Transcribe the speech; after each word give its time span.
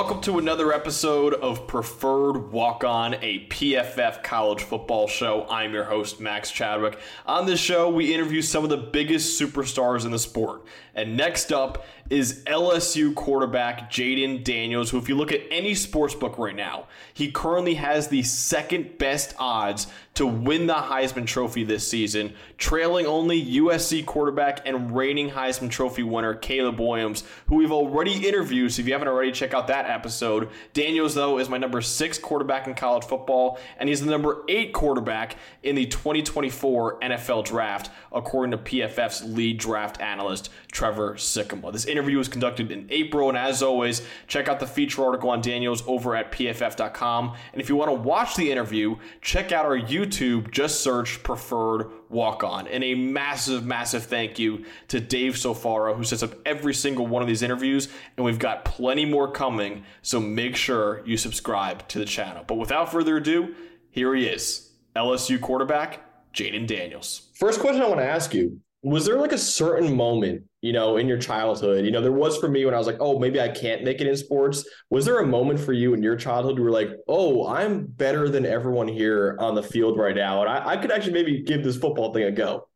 Welcome 0.00 0.22
to 0.22 0.38
another 0.38 0.72
episode 0.72 1.34
of 1.34 1.66
Preferred 1.66 2.52
Walk 2.52 2.84
On, 2.84 3.12
a 3.20 3.46
PFF 3.48 4.22
college 4.22 4.62
football 4.62 5.06
show. 5.06 5.46
I'm 5.50 5.74
your 5.74 5.84
host, 5.84 6.20
Max 6.20 6.50
Chadwick. 6.50 6.98
On 7.26 7.44
this 7.44 7.60
show, 7.60 7.90
we 7.90 8.14
interview 8.14 8.40
some 8.40 8.64
of 8.64 8.70
the 8.70 8.78
biggest 8.78 9.38
superstars 9.38 10.06
in 10.06 10.10
the 10.10 10.18
sport. 10.18 10.62
And 10.94 11.16
next 11.16 11.52
up 11.52 11.84
is 12.10 12.42
LSU 12.44 13.14
quarterback 13.14 13.90
Jayden 13.90 14.42
Daniels, 14.42 14.90
who, 14.90 14.98
if 14.98 15.08
you 15.08 15.14
look 15.16 15.30
at 15.30 15.42
any 15.50 15.74
sports 15.74 16.14
book 16.14 16.38
right 16.38 16.56
now, 16.56 16.86
he 17.14 17.30
currently 17.30 17.74
has 17.74 18.08
the 18.08 18.24
second 18.24 18.98
best 18.98 19.34
odds 19.38 19.86
to 20.14 20.26
win 20.26 20.66
the 20.66 20.74
Heisman 20.74 21.24
Trophy 21.24 21.62
this 21.62 21.88
season, 21.88 22.34
trailing 22.58 23.06
only 23.06 23.42
USC 23.42 24.04
quarterback 24.04 24.66
and 24.66 24.94
reigning 24.94 25.30
Heisman 25.30 25.70
Trophy 25.70 26.02
winner 26.02 26.34
Caleb 26.34 26.80
Williams, 26.80 27.22
who 27.46 27.56
we've 27.56 27.70
already 27.70 28.26
interviewed. 28.26 28.72
So 28.72 28.80
if 28.80 28.88
you 28.88 28.92
haven't 28.92 29.08
already, 29.08 29.30
check 29.30 29.54
out 29.54 29.68
that 29.68 29.86
episode. 29.86 30.48
Daniels, 30.72 31.14
though, 31.14 31.38
is 31.38 31.48
my 31.48 31.58
number 31.58 31.80
six 31.80 32.18
quarterback 32.18 32.66
in 32.66 32.74
college 32.74 33.04
football, 33.04 33.60
and 33.78 33.88
he's 33.88 34.00
the 34.04 34.10
number 34.10 34.42
eight 34.48 34.72
quarterback 34.72 35.36
in 35.62 35.76
the 35.76 35.86
2024 35.86 36.98
NFL 37.00 37.44
draft, 37.44 37.90
according 38.12 38.50
to 38.50 38.58
PFF's 38.58 39.22
lead 39.22 39.58
draft 39.58 40.00
analyst, 40.00 40.50
Trevor 40.72 40.89
Sikkema. 41.14 41.72
This 41.72 41.84
interview 41.84 42.18
was 42.18 42.28
conducted 42.28 42.70
in 42.70 42.86
April, 42.90 43.28
and 43.28 43.38
as 43.38 43.62
always, 43.62 44.02
check 44.26 44.48
out 44.48 44.60
the 44.60 44.66
feature 44.66 45.04
article 45.04 45.30
on 45.30 45.40
Daniels 45.40 45.82
over 45.86 46.14
at 46.16 46.32
pff.com. 46.32 47.34
And 47.52 47.60
if 47.60 47.68
you 47.68 47.76
want 47.76 47.90
to 47.90 47.94
watch 47.94 48.36
the 48.36 48.50
interview, 48.50 48.96
check 49.20 49.52
out 49.52 49.64
our 49.64 49.78
YouTube. 49.78 50.50
Just 50.50 50.80
search 50.80 51.22
Preferred 51.22 51.90
Walk 52.08 52.42
On. 52.44 52.66
And 52.66 52.82
a 52.82 52.94
massive, 52.94 53.64
massive 53.64 54.04
thank 54.04 54.38
you 54.38 54.64
to 54.88 55.00
Dave 55.00 55.34
Sofaro, 55.34 55.96
who 55.96 56.04
sets 56.04 56.22
up 56.22 56.34
every 56.44 56.74
single 56.74 57.06
one 57.06 57.22
of 57.22 57.28
these 57.28 57.42
interviews, 57.42 57.88
and 58.16 58.24
we've 58.24 58.38
got 58.38 58.64
plenty 58.64 59.04
more 59.04 59.30
coming, 59.30 59.84
so 60.02 60.20
make 60.20 60.56
sure 60.56 61.02
you 61.06 61.16
subscribe 61.16 61.86
to 61.88 61.98
the 61.98 62.04
channel. 62.04 62.44
But 62.46 62.56
without 62.56 62.90
further 62.90 63.16
ado, 63.16 63.54
here 63.90 64.14
he 64.14 64.26
is 64.26 64.70
LSU 64.96 65.40
quarterback, 65.40 66.32
Jayden 66.32 66.66
Daniels. 66.66 67.28
First 67.34 67.60
question 67.60 67.82
I 67.82 67.88
want 67.88 68.00
to 68.00 68.06
ask 68.06 68.34
you 68.34 68.60
was 68.82 69.04
there 69.04 69.18
like 69.18 69.32
a 69.32 69.38
certain 69.38 69.94
moment 69.94 70.42
you 70.62 70.72
know 70.72 70.96
in 70.96 71.06
your 71.06 71.18
childhood 71.18 71.84
you 71.84 71.90
know 71.90 72.00
there 72.00 72.12
was 72.12 72.38
for 72.38 72.48
me 72.48 72.64
when 72.64 72.72
i 72.72 72.78
was 72.78 72.86
like 72.86 72.96
oh 73.00 73.18
maybe 73.18 73.40
i 73.40 73.48
can't 73.48 73.84
make 73.84 74.00
it 74.00 74.06
in 74.06 74.16
sports 74.16 74.64
was 74.88 75.04
there 75.04 75.20
a 75.20 75.26
moment 75.26 75.60
for 75.60 75.72
you 75.74 75.92
in 75.92 76.02
your 76.02 76.16
childhood 76.16 76.54
where 76.54 76.60
you 76.60 76.64
were 76.64 76.70
like 76.70 76.90
oh 77.06 77.46
i'm 77.46 77.84
better 77.84 78.28
than 78.28 78.46
everyone 78.46 78.88
here 78.88 79.36
on 79.38 79.54
the 79.54 79.62
field 79.62 79.98
right 79.98 80.16
now 80.16 80.40
and 80.40 80.50
i, 80.50 80.70
I 80.70 80.76
could 80.78 80.90
actually 80.90 81.12
maybe 81.12 81.42
give 81.42 81.62
this 81.62 81.76
football 81.76 82.14
thing 82.14 82.24
a 82.24 82.32
go 82.32 82.68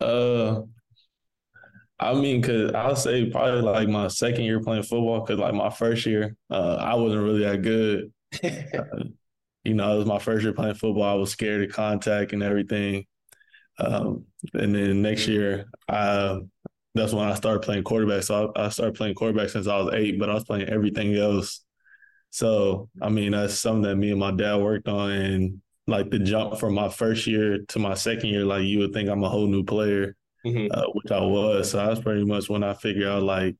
uh 0.00 0.62
I 1.96 2.12
mean, 2.12 2.42
cause 2.42 2.72
I'll 2.74 2.96
say 2.96 3.30
probably 3.30 3.62
like 3.62 3.88
my 3.88 4.08
second 4.08 4.44
year 4.44 4.60
playing 4.60 4.82
football, 4.82 5.24
cause 5.24 5.38
like 5.38 5.54
my 5.54 5.70
first 5.70 6.04
year, 6.04 6.36
uh, 6.50 6.74
I 6.74 6.96
wasn't 6.96 7.22
really 7.22 7.44
that 7.44 7.62
good. 7.62 8.12
uh, 8.44 9.04
you 9.62 9.74
know, 9.74 9.94
it 9.94 9.98
was 9.98 10.06
my 10.06 10.18
first 10.18 10.42
year 10.42 10.52
playing 10.52 10.74
football. 10.74 11.04
I 11.04 11.14
was 11.14 11.30
scared 11.30 11.62
of 11.62 11.74
contact 11.74 12.32
and 12.32 12.42
everything. 12.42 13.06
Um, 13.78 14.24
and 14.52 14.74
then 14.74 15.02
next 15.02 15.26
year, 15.26 15.66
I 15.88 16.38
that's 16.94 17.12
when 17.12 17.28
I 17.28 17.34
started 17.34 17.62
playing 17.62 17.82
quarterback. 17.82 18.22
So 18.22 18.52
I, 18.54 18.66
I, 18.66 18.68
started 18.68 18.94
playing 18.94 19.14
quarterback 19.14 19.48
since 19.48 19.66
I 19.66 19.76
was 19.78 19.94
eight, 19.94 20.18
but 20.18 20.30
I 20.30 20.34
was 20.34 20.44
playing 20.44 20.68
everything 20.68 21.16
else. 21.16 21.64
So 22.30 22.88
I 23.02 23.08
mean, 23.08 23.32
that's 23.32 23.54
something 23.54 23.82
that 23.82 23.96
me 23.96 24.10
and 24.10 24.20
my 24.20 24.30
dad 24.30 24.56
worked 24.56 24.88
on, 24.88 25.10
and 25.10 25.60
like 25.86 26.10
the 26.10 26.18
jump 26.18 26.58
from 26.58 26.74
my 26.74 26.88
first 26.88 27.26
year 27.26 27.58
to 27.68 27.78
my 27.78 27.94
second 27.94 28.28
year, 28.30 28.44
like 28.44 28.64
you 28.64 28.78
would 28.80 28.92
think 28.92 29.08
I'm 29.08 29.24
a 29.24 29.28
whole 29.28 29.46
new 29.46 29.64
player, 29.64 30.16
mm-hmm. 30.46 30.68
uh, 30.70 30.86
which 30.92 31.10
I 31.10 31.20
was. 31.20 31.70
So 31.70 31.78
that's 31.78 32.00
pretty 32.00 32.24
much 32.24 32.48
when 32.48 32.64
I 32.64 32.74
figured 32.74 33.08
out 33.08 33.22
like, 33.22 33.56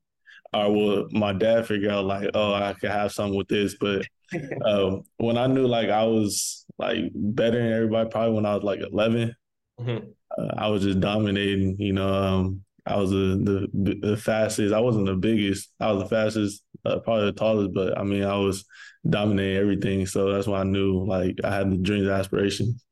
or 0.52 0.72
well, 0.72 1.06
my 1.10 1.32
dad 1.32 1.66
figured 1.66 1.90
out 1.90 2.04
like, 2.04 2.30
oh, 2.34 2.54
I 2.54 2.72
could 2.74 2.90
have 2.90 3.12
something 3.12 3.36
with 3.36 3.48
this, 3.48 3.76
but. 3.78 4.06
um, 4.64 5.02
when 5.18 5.36
I 5.36 5.46
knew 5.46 5.66
like 5.66 5.90
I 5.90 6.04
was 6.04 6.64
like 6.78 7.12
better 7.14 7.58
than 7.62 7.72
everybody, 7.72 8.10
probably 8.10 8.34
when 8.34 8.46
I 8.46 8.54
was 8.54 8.64
like 8.64 8.80
11, 8.80 9.34
Mm-hmm. 9.80 10.06
Uh, 10.36 10.50
I 10.56 10.68
was 10.68 10.82
just 10.82 11.00
dominating. 11.00 11.76
You 11.78 11.92
know, 11.92 12.12
um, 12.12 12.64
I 12.86 12.96
was 12.96 13.10
the, 13.10 13.68
the, 13.72 13.94
the 14.00 14.16
fastest. 14.16 14.74
I 14.74 14.80
wasn't 14.80 15.06
the 15.06 15.14
biggest. 15.14 15.70
I 15.80 15.92
was 15.92 16.02
the 16.02 16.08
fastest, 16.08 16.62
uh, 16.84 16.98
probably 17.00 17.26
the 17.26 17.32
tallest. 17.32 17.74
But 17.74 17.98
I 17.98 18.02
mean, 18.02 18.24
I 18.24 18.36
was 18.36 18.64
dominating 19.08 19.56
everything. 19.56 20.06
So 20.06 20.32
that's 20.32 20.46
why 20.46 20.60
I 20.60 20.64
knew 20.64 21.04
like 21.06 21.36
I 21.44 21.54
had 21.54 21.70
the 21.70 21.76
dreams, 21.76 22.08
aspirations. 22.08 22.84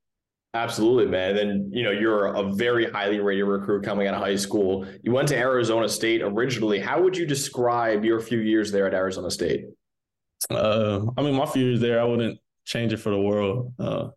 Absolutely, 0.55 1.07
man. 1.07 1.31
And 1.31 1.39
then, 1.39 1.71
you 1.73 1.83
know, 1.83 1.91
you're 1.91 2.27
a 2.27 2.53
very 2.53 2.91
highly 2.91 3.21
rated 3.21 3.47
recruit 3.47 3.85
coming 3.85 4.07
out 4.07 4.15
of 4.15 4.21
high 4.21 4.37
school. 4.37 4.87
You 5.03 5.13
went 5.13 5.29
to 5.29 5.37
Arizona 5.37 5.89
State 5.89 6.21
originally. 6.21 6.79
How 6.79 7.01
would 7.01 7.17
you 7.17 7.25
describe 7.25 8.05
your 8.05 8.21
few 8.21 8.39
years 8.39 8.71
there 8.71 8.87
at 8.87 8.93
Arizona 8.93 9.31
State? 9.31 9.65
Uh, 10.51 11.07
I 11.17 11.23
mean, 11.23 11.37
my 11.37 11.47
few 11.47 11.65
years 11.65 11.81
there, 11.81 11.99
I 11.99 12.05
wouldn't 12.05 12.39
change 12.67 12.93
it 12.93 12.99
for 12.99 13.09
the 13.09 13.21
world. 13.21 13.73
Uh, 13.79 14.09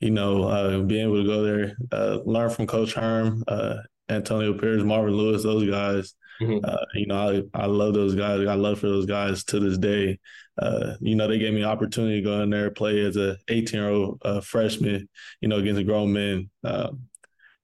you 0.00 0.10
know, 0.10 0.44
uh, 0.44 0.80
being 0.80 1.06
able 1.06 1.22
to 1.22 1.26
go 1.26 1.42
there, 1.42 1.76
uh, 1.92 2.18
learn 2.24 2.50
from 2.50 2.66
Coach 2.66 2.94
Herm, 2.94 3.42
uh, 3.48 3.76
Antonio 4.08 4.56
Pierce, 4.58 4.82
Marvin 4.82 5.14
Lewis, 5.14 5.42
those 5.42 5.68
guys. 5.68 6.14
Mm-hmm. 6.40 6.64
Uh, 6.64 6.84
you 6.94 7.06
know, 7.06 7.42
I, 7.54 7.62
I 7.62 7.66
love 7.66 7.94
those 7.94 8.14
guys. 8.14 8.46
I 8.46 8.54
love 8.54 8.80
for 8.80 8.88
those 8.88 9.06
guys 9.06 9.42
to 9.44 9.60
this 9.60 9.78
day. 9.78 10.18
Uh, 10.58 10.94
you 11.00 11.16
know, 11.16 11.28
they 11.28 11.38
gave 11.38 11.54
me 11.54 11.64
opportunity 11.64 12.20
to 12.20 12.26
go 12.26 12.42
in 12.42 12.50
there 12.50 12.70
play 12.70 13.00
as 13.00 13.16
a 13.16 13.38
18 13.48 13.80
year 13.80 13.88
old 13.88 14.20
uh, 14.24 14.40
freshman. 14.40 15.08
You 15.40 15.48
know, 15.48 15.56
against 15.56 15.80
a 15.80 15.84
grown 15.84 16.12
men. 16.12 16.50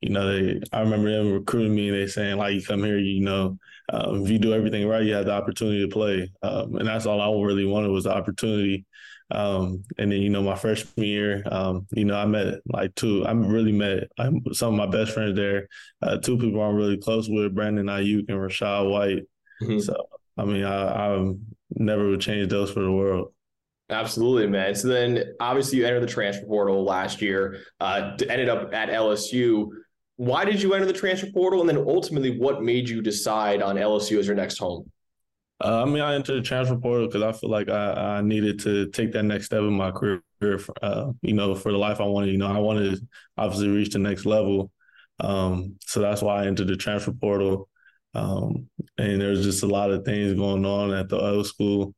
you 0.00 0.08
know, 0.08 0.26
they. 0.26 0.60
I 0.72 0.80
remember 0.80 1.10
them 1.10 1.32
recruiting 1.32 1.74
me. 1.74 1.88
and 1.88 1.98
They 1.98 2.06
saying 2.06 2.38
like, 2.38 2.54
"You 2.54 2.62
come 2.62 2.82
here, 2.82 2.98
you 2.98 3.20
know, 3.20 3.58
um, 3.90 4.24
if 4.24 4.30
you 4.30 4.38
do 4.38 4.54
everything 4.54 4.88
right, 4.88 5.04
you 5.04 5.14
have 5.14 5.26
the 5.26 5.32
opportunity 5.32 5.82
to 5.82 5.92
play." 5.92 6.32
Um, 6.42 6.76
and 6.76 6.88
that's 6.88 7.04
all 7.04 7.20
I 7.20 7.44
really 7.44 7.66
wanted 7.66 7.90
was 7.90 8.04
the 8.04 8.14
opportunity 8.14 8.86
um, 9.34 9.84
and 9.98 10.12
then 10.12 10.20
you 10.20 10.30
know 10.30 10.42
my 10.42 10.54
freshman 10.54 11.06
year, 11.06 11.42
um, 11.46 11.86
you 11.92 12.04
know 12.04 12.16
I 12.16 12.26
met 12.26 12.60
like 12.66 12.94
two. 12.94 13.24
I 13.24 13.32
really 13.32 13.72
met 13.72 14.04
um, 14.18 14.42
some 14.52 14.78
of 14.78 14.78
my 14.78 14.86
best 14.86 15.12
friends 15.12 15.36
there. 15.36 15.68
Uh, 16.02 16.18
two 16.18 16.38
people 16.38 16.62
I'm 16.62 16.76
really 16.76 16.98
close 16.98 17.28
with: 17.28 17.54
Brandon 17.54 17.86
Aiyuk 17.86 18.28
and 18.28 18.38
Rachaad 18.38 18.90
White. 18.90 19.22
Mm-hmm. 19.62 19.80
So 19.80 20.08
I 20.36 20.44
mean, 20.44 20.64
I, 20.64 21.16
I 21.16 21.32
never 21.70 22.08
would 22.08 22.20
change 22.20 22.48
those 22.48 22.70
for 22.70 22.80
the 22.80 22.92
world. 22.92 23.32
Absolutely, 23.90 24.46
man. 24.46 24.74
So 24.74 24.88
then, 24.88 25.34
obviously, 25.40 25.78
you 25.78 25.86
entered 25.86 26.00
the 26.00 26.06
transfer 26.06 26.46
portal 26.46 26.82
last 26.82 27.20
year. 27.20 27.58
Uh, 27.80 28.16
ended 28.28 28.48
up 28.48 28.72
at 28.72 28.88
LSU. 28.88 29.68
Why 30.16 30.44
did 30.44 30.62
you 30.62 30.74
enter 30.74 30.86
the 30.86 30.92
transfer 30.92 31.28
portal, 31.32 31.60
and 31.60 31.68
then 31.68 31.78
ultimately, 31.78 32.38
what 32.38 32.62
made 32.62 32.88
you 32.88 33.02
decide 33.02 33.60
on 33.60 33.76
LSU 33.76 34.18
as 34.18 34.26
your 34.26 34.36
next 34.36 34.58
home? 34.58 34.90
Uh, 35.60 35.82
I 35.82 35.84
mean, 35.84 36.02
I 36.02 36.14
entered 36.14 36.38
the 36.38 36.42
transfer 36.42 36.76
portal 36.76 37.06
because 37.06 37.22
I 37.22 37.32
feel 37.32 37.50
like 37.50 37.68
I, 37.68 38.16
I 38.18 38.20
needed 38.20 38.58
to 38.60 38.88
take 38.90 39.12
that 39.12 39.22
next 39.22 39.46
step 39.46 39.60
in 39.60 39.72
my 39.72 39.90
career. 39.90 40.22
For, 40.40 40.74
uh, 40.82 41.12
you 41.22 41.34
know, 41.34 41.54
for 41.54 41.70
the 41.70 41.78
life 41.78 42.00
I 42.00 42.04
wanted. 42.04 42.32
You 42.32 42.38
know, 42.38 42.48
I 42.48 42.58
wanted 42.58 42.96
to 42.96 43.06
obviously 43.38 43.68
reach 43.68 43.92
the 43.92 44.00
next 44.00 44.26
level. 44.26 44.72
Um, 45.20 45.76
so 45.86 46.00
that's 46.00 46.20
why 46.20 46.42
I 46.42 46.46
entered 46.46 46.66
the 46.66 46.76
transfer 46.76 47.12
portal. 47.12 47.68
Um, 48.14 48.68
and 48.98 49.20
there's 49.20 49.44
just 49.44 49.62
a 49.62 49.68
lot 49.68 49.92
of 49.92 50.04
things 50.04 50.34
going 50.34 50.66
on 50.66 50.92
at 50.92 51.08
the 51.08 51.16
other 51.16 51.44
school 51.44 51.94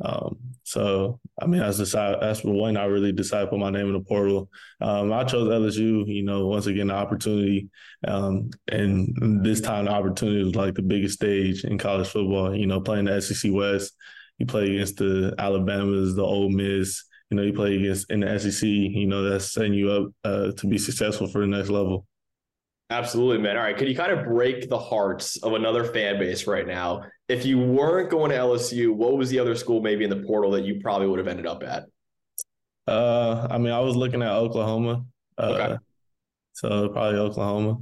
um, 0.00 0.38
so 0.64 1.20
I 1.40 1.46
mean, 1.46 1.60
that's 1.60 1.78
decided, 1.78 2.20
that's 2.20 2.42
when 2.44 2.76
I 2.76 2.84
really 2.84 3.12
decided 3.12 3.46
to 3.46 3.50
put 3.50 3.58
my 3.58 3.70
name 3.70 3.86
in 3.86 3.92
the 3.92 4.00
portal. 4.00 4.48
Um, 4.80 5.12
I 5.12 5.24
chose 5.24 5.48
LSU. 5.48 6.06
You 6.06 6.24
know, 6.24 6.46
once 6.46 6.66
again, 6.66 6.88
the 6.88 6.94
opportunity, 6.94 7.68
um, 8.06 8.50
and 8.68 9.44
this 9.44 9.60
time 9.60 9.84
the 9.84 9.92
opportunity 9.92 10.42
was 10.42 10.54
like 10.54 10.74
the 10.74 10.82
biggest 10.82 11.14
stage 11.14 11.64
in 11.64 11.78
college 11.78 12.08
football. 12.08 12.54
You 12.54 12.66
know, 12.66 12.80
playing 12.80 13.04
the 13.04 13.20
SEC 13.20 13.52
West, 13.52 13.92
you 14.38 14.46
play 14.46 14.74
against 14.74 14.96
the 14.96 15.34
Alabamas, 15.38 16.14
the 16.14 16.24
Ole 16.24 16.50
Miss. 16.50 17.04
You 17.30 17.36
know, 17.36 17.42
you 17.44 17.52
play 17.52 17.76
against 17.76 18.10
in 18.10 18.20
the 18.20 18.38
SEC. 18.38 18.68
You 18.68 19.06
know, 19.06 19.22
that's 19.28 19.52
setting 19.52 19.74
you 19.74 19.90
up 19.90 20.08
uh, 20.24 20.52
to 20.52 20.66
be 20.66 20.78
successful 20.78 21.28
for 21.28 21.40
the 21.40 21.46
next 21.46 21.68
level. 21.68 22.06
Absolutely, 22.92 23.38
man. 23.38 23.56
All 23.56 23.62
right. 23.62 23.76
Could 23.76 23.88
you 23.88 23.96
kind 23.96 24.12
of 24.12 24.26
break 24.26 24.68
the 24.68 24.78
hearts 24.78 25.38
of 25.38 25.54
another 25.54 25.82
fan 25.82 26.18
base 26.18 26.46
right 26.46 26.66
now? 26.66 27.04
If 27.26 27.46
you 27.46 27.58
weren't 27.58 28.10
going 28.10 28.30
to 28.30 28.36
LSU, 28.36 28.94
what 28.94 29.16
was 29.16 29.30
the 29.30 29.38
other 29.38 29.54
school 29.54 29.80
maybe 29.80 30.04
in 30.04 30.10
the 30.10 30.22
portal 30.26 30.50
that 30.50 30.64
you 30.64 30.78
probably 30.78 31.06
would 31.06 31.18
have 31.18 31.26
ended 31.26 31.46
up 31.46 31.62
at? 31.62 31.86
Uh, 32.86 33.46
I 33.50 33.56
mean, 33.56 33.72
I 33.72 33.80
was 33.80 33.96
looking 33.96 34.20
at 34.20 34.32
Oklahoma. 34.32 35.06
Uh, 35.38 35.42
okay. 35.42 35.78
So 36.52 36.90
probably 36.90 37.18
Oklahoma. 37.18 37.78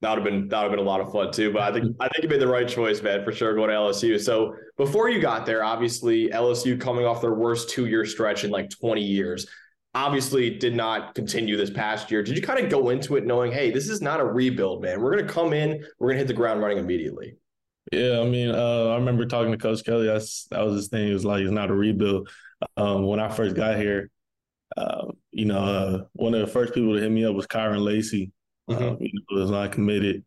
That 0.00 0.10
would 0.10 0.18
have 0.18 0.24
been 0.24 0.48
that 0.48 0.58
would 0.58 0.70
have 0.70 0.72
been 0.72 0.86
a 0.86 0.88
lot 0.88 1.00
of 1.00 1.10
fun 1.12 1.32
too. 1.32 1.52
But 1.52 1.62
I 1.62 1.72
think 1.72 1.96
I 1.98 2.08
think 2.08 2.22
you 2.22 2.28
made 2.28 2.40
the 2.40 2.46
right 2.46 2.68
choice, 2.68 3.02
man, 3.02 3.24
for 3.24 3.32
sure 3.32 3.54
going 3.54 3.70
to 3.70 3.74
LSU. 3.74 4.20
So 4.20 4.54
before 4.76 5.08
you 5.08 5.20
got 5.20 5.44
there, 5.44 5.64
obviously 5.64 6.28
LSU 6.28 6.80
coming 6.80 7.04
off 7.04 7.20
their 7.20 7.34
worst 7.34 7.70
two 7.70 7.86
year 7.86 8.04
stretch 8.04 8.44
in 8.44 8.50
like 8.50 8.70
20 8.70 9.00
years 9.00 9.46
obviously 9.94 10.50
did 10.50 10.74
not 10.74 11.14
continue 11.14 11.56
this 11.56 11.70
past 11.70 12.10
year. 12.10 12.22
Did 12.22 12.36
you 12.36 12.42
kind 12.42 12.58
of 12.58 12.70
go 12.70 12.90
into 12.90 13.16
it 13.16 13.26
knowing, 13.26 13.52
hey, 13.52 13.70
this 13.70 13.88
is 13.88 14.00
not 14.00 14.20
a 14.20 14.24
rebuild, 14.24 14.82
man? 14.82 15.00
We're 15.00 15.12
going 15.12 15.26
to 15.26 15.32
come 15.32 15.52
in, 15.52 15.84
we're 15.98 16.08
going 16.08 16.16
to 16.16 16.20
hit 16.20 16.28
the 16.28 16.34
ground 16.34 16.60
running 16.60 16.78
immediately. 16.78 17.36
Yeah, 17.90 18.20
I 18.20 18.24
mean, 18.24 18.54
uh, 18.54 18.88
I 18.88 18.96
remember 18.96 19.26
talking 19.26 19.52
to 19.52 19.58
Coach 19.58 19.84
Kelly. 19.84 20.06
That's 20.06 20.46
that 20.46 20.64
was 20.64 20.76
his 20.76 20.88
thing. 20.88 21.08
It 21.08 21.12
was 21.12 21.24
like 21.24 21.42
it's 21.42 21.50
not 21.50 21.70
a 21.70 21.74
rebuild. 21.74 22.30
Um, 22.76 23.06
when 23.06 23.20
I 23.20 23.28
first 23.28 23.54
got 23.54 23.76
here, 23.76 24.08
uh, 24.76 25.08
you 25.30 25.44
know, 25.44 25.58
uh, 25.58 26.04
one 26.14 26.32
of 26.32 26.40
the 26.40 26.46
first 26.46 26.72
people 26.72 26.94
to 26.94 27.02
hit 27.02 27.10
me 27.10 27.24
up 27.26 27.34
was 27.34 27.46
Kyren 27.46 27.84
Lacy. 27.84 28.32
Mm-hmm. 28.70 28.82
Um, 28.82 28.96
he 28.98 29.12
was 29.30 29.50
not 29.50 29.72
committed. 29.72 30.24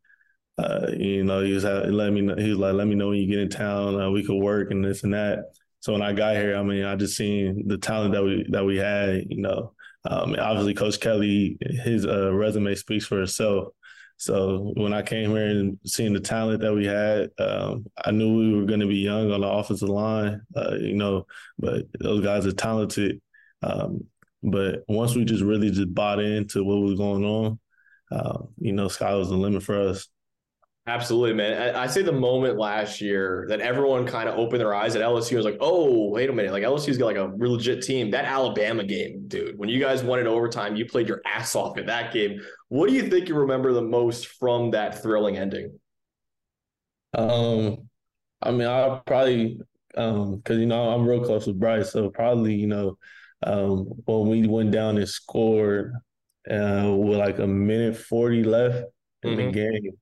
Uh, 0.58 0.88
you 0.96 1.24
know, 1.24 1.42
he 1.42 1.54
was 1.54 1.64
let 1.64 2.14
me 2.14 2.22
know, 2.22 2.36
he 2.36 2.50
was 2.50 2.60
like, 2.60 2.74
let 2.74 2.88
me 2.88 2.96
know 2.96 3.10
when 3.10 3.18
you 3.18 3.28
get 3.28 3.40
in 3.40 3.50
town. 3.50 4.00
Uh, 4.00 4.12
we 4.12 4.24
could 4.24 4.40
work 4.40 4.70
and 4.70 4.84
this 4.84 5.04
and 5.04 5.14
that. 5.14 5.46
So 5.86 5.94
when 5.94 6.02
I 6.02 6.14
got 6.14 6.36
here, 6.36 6.58
I 6.58 6.64
mean, 6.64 6.84
I 6.84 6.96
just 6.96 7.16
seen 7.16 7.68
the 7.68 7.78
talent 7.78 8.14
that 8.14 8.24
we 8.24 8.44
that 8.50 8.66
we 8.66 8.78
had. 8.78 9.26
You 9.30 9.44
know, 9.44 9.74
um, 10.04 10.36
obviously 10.40 10.74
Coach 10.74 11.00
Kelly, 11.00 11.60
his 11.62 12.08
uh, 12.08 12.34
resume 12.34 12.74
speaks 12.74 13.06
for 13.06 13.22
itself. 13.22 13.68
So 14.18 14.74
when 14.78 14.94
I 14.94 15.04
came 15.04 15.30
here 15.30 15.46
and 15.46 15.78
seeing 15.86 16.14
the 16.14 16.20
talent 16.20 16.62
that 16.62 16.74
we 16.74 16.88
had, 16.88 17.30
um, 17.38 17.86
I 18.04 18.10
knew 18.10 18.36
we 18.36 18.60
were 18.60 18.66
going 18.66 18.80
to 18.80 18.88
be 18.88 18.96
young 18.96 19.32
on 19.32 19.42
the 19.42 19.48
offensive 19.48 19.90
line, 19.90 20.42
uh, 20.56 20.74
you 20.74 20.96
know, 20.96 21.28
but 21.60 21.84
those 22.00 22.24
guys 22.24 22.48
are 22.48 22.52
talented. 22.52 23.22
Um, 23.62 24.06
but 24.42 24.86
once 24.88 25.14
we 25.14 25.24
just 25.24 25.44
really 25.44 25.70
just 25.70 25.94
bought 25.94 26.20
into 26.20 26.64
what 26.64 26.82
was 26.82 26.98
going 26.98 27.24
on, 27.24 27.60
uh, 28.12 28.40
you 28.58 28.74
know, 28.74 28.88
sky 28.88 29.14
was 29.14 29.30
the 29.30 29.36
limit 29.36 29.62
for 29.62 29.80
us. 29.80 30.08
Absolutely, 30.88 31.34
man. 31.34 31.76
I, 31.76 31.88
say 31.88 32.04
the 32.04 32.12
moment 32.12 32.60
last 32.60 33.02
year 33.02 33.48
that 33.50 33.60
everyone 33.60 34.06
kind 34.06 34.30
of 34.30 34.38
opened 34.38 34.62
their 34.62 34.76
eyes 34.76 34.96
at 34.96 35.02
LSU 35.02 35.36
was 35.36 35.44
like, 35.44 35.58
oh, 35.60 36.10
wait 36.10 36.30
a 36.30 36.34
minute. 36.34 36.52
Like 36.52 36.62
LSU's 36.62 37.00
got 37.00 37.08
like 37.08 37.16
a 37.16 37.30
real 37.30 37.54
legit 37.54 37.82
team. 37.82 38.12
That 38.12 38.26
Alabama 38.26 38.84
game, 38.84 39.28
dude, 39.28 39.58
when 39.58 39.68
you 39.68 39.80
guys 39.80 40.04
won 40.04 40.20
in 40.20 40.28
overtime, 40.28 40.76
you 40.76 40.86
played 40.86 41.08
your 41.08 41.22
ass 41.26 41.56
off 41.56 41.80
in 41.80 41.88
that 41.88 42.14
game. 42.14 42.40
What 42.68 42.88
do 42.88 42.96
you 42.96 43.10
think 43.10 43.28
you 43.28 43.34
remember 43.34 43.74
the 43.74 43.82
most 43.82 44.28
from 44.28 44.72
that 44.72 45.02
thrilling 45.02 45.38
ending? 45.38 45.80
Um, 47.18 47.90
I 48.44 48.52
mean, 48.52 48.68
I'll 48.68 49.02
probably 49.08 49.60
um, 49.98 50.36
because 50.36 50.60
you 50.60 50.68
know 50.68 50.90
I'm 50.90 51.08
real 51.08 51.24
close 51.24 51.48
with 51.48 51.60
Bryce, 51.60 51.94
so 51.94 52.10
probably 52.10 52.54
you 52.54 52.68
know 52.68 52.98
um 53.44 53.86
when 54.06 54.28
we 54.28 54.48
went 54.48 54.72
down 54.72 54.98
and 54.98 55.10
scored 55.10 55.94
uh 56.50 56.92
with 56.96 57.18
like 57.18 57.40
a 57.40 57.48
minute 57.48 57.98
forty 57.98 58.44
left 58.44 58.86
in 59.24 59.32
mm-hmm. 59.32 59.46
the 59.48 59.52
game 59.52 59.98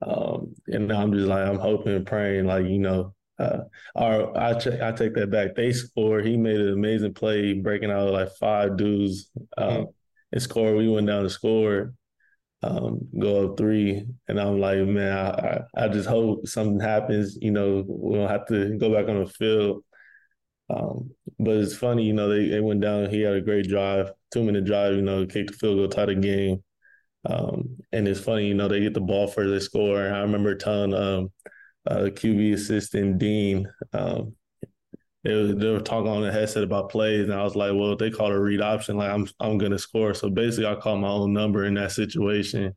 um, 0.00 0.54
and 0.66 0.92
I'm 0.92 1.12
just 1.12 1.26
like, 1.26 1.46
I'm 1.46 1.58
hoping 1.58 1.94
and 1.94 2.06
praying, 2.06 2.46
like, 2.46 2.66
you 2.66 2.78
know, 2.78 3.14
uh, 3.38 3.60
or 3.94 4.36
I, 4.36 4.54
ch- 4.54 4.80
I 4.80 4.92
take 4.92 5.14
that 5.14 5.30
back. 5.30 5.54
They 5.54 5.72
scored. 5.72 6.26
He 6.26 6.36
made 6.36 6.60
an 6.60 6.72
amazing 6.72 7.14
play, 7.14 7.52
breaking 7.54 7.90
out 7.90 8.12
like 8.12 8.30
five 8.40 8.76
dudes 8.76 9.30
um, 9.56 9.68
mm-hmm. 9.68 9.84
and 10.32 10.42
score. 10.42 10.74
We 10.74 10.88
went 10.88 11.06
down 11.06 11.22
to 11.22 11.30
score, 11.30 11.94
um, 12.62 13.08
go 13.18 13.46
up 13.46 13.58
three. 13.58 14.04
And 14.26 14.40
I'm 14.40 14.60
like, 14.60 14.78
man, 14.80 15.16
I, 15.16 15.60
I, 15.76 15.88
just 15.88 16.08
hope 16.08 16.48
something 16.48 16.80
happens. 16.80 17.38
You 17.40 17.52
know, 17.52 17.84
we 17.86 18.16
don't 18.16 18.28
have 18.28 18.46
to 18.46 18.76
go 18.76 18.92
back 18.92 19.08
on 19.08 19.22
the 19.22 19.30
field. 19.30 19.84
Um, 20.70 21.10
but 21.38 21.56
it's 21.56 21.76
funny, 21.76 22.04
you 22.04 22.12
know, 22.12 22.28
they, 22.28 22.48
they 22.48 22.60
went 22.60 22.82
down. 22.82 23.08
He 23.08 23.22
had 23.22 23.34
a 23.34 23.40
great 23.40 23.68
drive, 23.68 24.10
two 24.32 24.42
minute 24.42 24.64
drive, 24.64 24.94
you 24.94 25.02
know, 25.02 25.24
kicked 25.26 25.52
the 25.52 25.56
field 25.56 25.78
goal, 25.78 25.88
tied 25.88 26.08
the 26.08 26.14
game. 26.14 26.62
Um, 27.28 27.76
and 27.92 28.08
it's 28.08 28.20
funny, 28.20 28.48
you 28.48 28.54
know, 28.54 28.68
they 28.68 28.80
get 28.80 28.94
the 28.94 29.00
ball 29.00 29.26
for 29.26 29.46
the 29.46 29.60
score. 29.60 30.00
I 30.00 30.20
remember 30.20 30.54
telling 30.54 30.94
um, 30.94 31.30
uh, 31.86 32.08
QB 32.10 32.54
assistant 32.54 33.18
Dean, 33.18 33.70
um, 33.92 34.34
they, 35.24 35.34
were, 35.34 35.46
they 35.52 35.68
were 35.68 35.80
talking 35.80 36.10
on 36.10 36.22
the 36.22 36.32
headset 36.32 36.62
about 36.62 36.88
plays, 36.90 37.24
and 37.24 37.34
I 37.34 37.42
was 37.42 37.54
like, 37.54 37.72
well, 37.74 37.96
they 37.96 38.10
call 38.10 38.30
it 38.30 38.36
a 38.36 38.40
read 38.40 38.62
option, 38.62 38.96
like 38.96 39.10
I'm 39.10 39.28
I'm 39.40 39.58
gonna 39.58 39.78
score. 39.78 40.14
So 40.14 40.30
basically, 40.30 40.66
I 40.66 40.76
called 40.76 41.00
my 41.00 41.08
own 41.08 41.32
number 41.32 41.64
in 41.64 41.74
that 41.74 41.92
situation. 41.92 42.74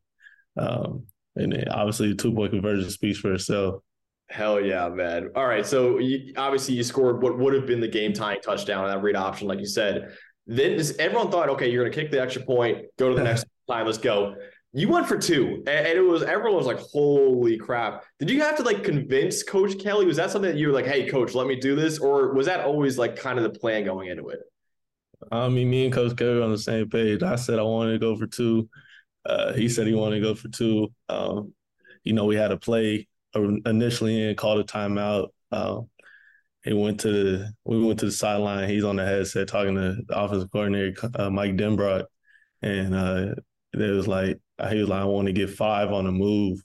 Um, 0.57 1.05
and 1.35 1.53
then 1.53 1.69
obviously, 1.69 2.09
the 2.09 2.15
two 2.15 2.33
point 2.33 2.51
conversion 2.51 2.89
speaks 2.89 3.19
for 3.19 3.33
itself. 3.33 3.83
Hell 4.29 4.59
yeah, 4.59 4.89
man! 4.89 5.29
All 5.35 5.45
right, 5.45 5.65
so 5.65 5.99
you, 5.99 6.33
obviously 6.35 6.73
you 6.73 6.83
scored 6.83 7.21
what 7.21 7.37
would 7.37 7.53
have 7.53 7.67
been 7.67 7.79
the 7.79 7.87
game 7.87 8.11
tying 8.11 8.41
touchdown 8.41 8.83
on 8.83 8.89
that 8.89 9.01
read 9.01 9.15
option, 9.15 9.47
like 9.47 9.59
you 9.59 9.65
said. 9.65 10.13
Then 10.47 10.81
everyone 10.99 11.31
thought, 11.31 11.47
okay, 11.49 11.69
you're 11.69 11.83
going 11.83 11.93
to 11.93 12.01
kick 12.01 12.11
the 12.11 12.21
extra 12.21 12.43
point, 12.43 12.85
go 12.97 13.09
to 13.09 13.15
the 13.15 13.23
next 13.23 13.45
time, 13.69 13.85
let's 13.85 13.97
go. 13.97 14.35
You 14.73 14.87
went 14.87 15.05
for 15.05 15.17
two, 15.17 15.63
and 15.67 15.85
it 15.85 16.01
was 16.01 16.23
everyone 16.23 16.55
was 16.55 16.65
like, 16.65 16.79
"Holy 16.79 17.57
crap!" 17.57 18.05
Did 18.19 18.29
you 18.29 18.39
have 18.41 18.55
to 18.57 18.63
like 18.63 18.83
convince 18.83 19.43
Coach 19.43 19.77
Kelly? 19.79 20.05
Was 20.05 20.15
that 20.15 20.31
something 20.31 20.49
that 20.49 20.57
you 20.57 20.67
were 20.67 20.73
like, 20.73 20.85
"Hey, 20.85 21.09
Coach, 21.09 21.33
let 21.33 21.45
me 21.45 21.57
do 21.57 21.75
this," 21.75 21.99
or 21.99 22.33
was 22.33 22.45
that 22.45 22.65
always 22.65 22.97
like 22.97 23.17
kind 23.17 23.37
of 23.37 23.43
the 23.43 23.59
plan 23.59 23.83
going 23.83 24.07
into 24.07 24.29
it? 24.29 24.39
I 25.29 25.49
mean, 25.49 25.69
me 25.69 25.85
and 25.85 25.93
Coach 25.93 26.15
Kelly 26.15 26.35
were 26.35 26.43
on 26.43 26.51
the 26.51 26.57
same 26.57 26.89
page. 26.89 27.21
I 27.21 27.35
said 27.35 27.59
I 27.59 27.63
wanted 27.63 27.93
to 27.93 27.99
go 27.99 28.15
for 28.15 28.27
two. 28.27 28.69
Uh, 29.25 29.51
he 29.53 29.67
said 29.67 29.87
he 29.87 29.93
wanted 29.93 30.15
to 30.15 30.21
go 30.21 30.35
for 30.35 30.47
two. 30.47 30.87
Um, 31.09 31.53
you 32.03 32.13
know, 32.13 32.25
we 32.25 32.37
had 32.37 32.51
a 32.51 32.57
play 32.57 33.07
initially 33.35 34.29
and 34.29 34.37
called 34.37 34.59
a 34.59 34.63
timeout. 34.63 35.29
He 36.63 36.73
went 36.73 36.99
to 37.01 37.11
the, 37.11 37.53
we 37.65 37.83
went 37.83 37.99
to 37.99 38.05
the 38.05 38.11
sideline. 38.11 38.69
He's 38.69 38.83
on 38.83 38.95
the 38.95 39.05
headset 39.05 39.47
talking 39.47 39.75
to 39.75 39.97
the 40.07 40.19
offensive 40.19 40.51
coordinator 40.51 41.09
uh, 41.15 41.29
Mike 41.29 41.55
Denbrock, 41.55 42.05
and 42.61 42.93
uh, 42.93 43.35
it 43.73 43.91
was 43.91 44.07
like 44.07 44.39
he 44.69 44.79
was 44.79 44.89
like, 44.89 45.01
I 45.01 45.05
want 45.05 45.27
to 45.27 45.33
get 45.33 45.49
five 45.49 45.91
on 45.91 46.05
the 46.05 46.11
move. 46.11 46.61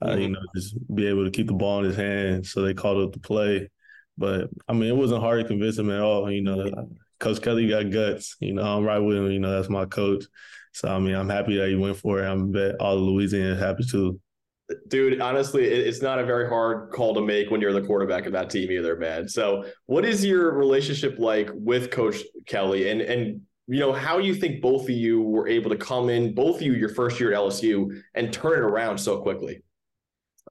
Uh, 0.00 0.08
mm-hmm. 0.08 0.20
You 0.20 0.28
know, 0.30 0.40
just 0.54 0.74
be 0.94 1.06
able 1.06 1.24
to 1.24 1.30
keep 1.30 1.46
the 1.46 1.52
ball 1.52 1.80
in 1.80 1.84
his 1.84 1.96
hand. 1.96 2.46
So 2.46 2.62
they 2.62 2.74
called 2.74 3.02
up 3.02 3.12
the 3.12 3.20
play. 3.20 3.70
But 4.18 4.50
I 4.68 4.72
mean, 4.72 4.88
it 4.88 4.96
wasn't 4.96 5.22
hard 5.22 5.40
to 5.40 5.48
convince 5.48 5.78
him 5.78 5.90
at 5.90 6.00
all. 6.00 6.30
You 6.30 6.42
know, 6.42 6.88
Coach 7.18 7.40
Kelly 7.40 7.68
got 7.68 7.90
guts. 7.90 8.36
You 8.40 8.54
know, 8.54 8.62
I'm 8.62 8.84
right 8.84 8.98
with 8.98 9.16
him. 9.16 9.30
You 9.30 9.40
know, 9.40 9.52
that's 9.52 9.70
my 9.70 9.86
coach. 9.86 10.24
So 10.72 10.88
I 10.88 10.98
mean, 10.98 11.14
I'm 11.14 11.28
happy 11.28 11.56
that 11.58 11.68
he 11.68 11.76
went 11.76 11.96
for 11.96 12.22
it. 12.22 12.26
I'm 12.26 12.50
bet 12.50 12.76
all 12.80 12.96
of 12.96 13.02
Louisiana 13.02 13.54
is 13.54 13.60
happy 13.60 13.84
too. 13.84 14.20
Dude, 14.88 15.20
honestly, 15.20 15.64
it's 15.64 16.00
not 16.00 16.18
a 16.18 16.24
very 16.24 16.48
hard 16.48 16.92
call 16.92 17.14
to 17.14 17.20
make 17.20 17.50
when 17.50 17.60
you're 17.60 17.74
the 17.74 17.86
quarterback 17.86 18.26
of 18.26 18.32
that 18.32 18.48
team 18.48 18.70
either, 18.70 18.96
man. 18.96 19.28
So, 19.28 19.66
what 19.86 20.04
is 20.04 20.24
your 20.24 20.54
relationship 20.54 21.18
like 21.18 21.50
with 21.52 21.90
Coach 21.90 22.16
Kelly? 22.46 22.88
And 22.88 23.02
and 23.02 23.42
you 23.72 23.80
know, 23.80 23.92
how 23.92 24.18
you 24.18 24.34
think 24.34 24.60
both 24.60 24.82
of 24.82 24.90
you 24.90 25.22
were 25.22 25.48
able 25.48 25.70
to 25.70 25.76
come 25.76 26.10
in, 26.10 26.34
both 26.34 26.56
of 26.56 26.62
you 26.62 26.74
your 26.74 26.90
first 26.90 27.18
year 27.18 27.32
at 27.32 27.38
LSU, 27.38 28.02
and 28.14 28.30
turn 28.30 28.52
it 28.52 28.64
around 28.64 28.98
so 28.98 29.22
quickly? 29.22 29.62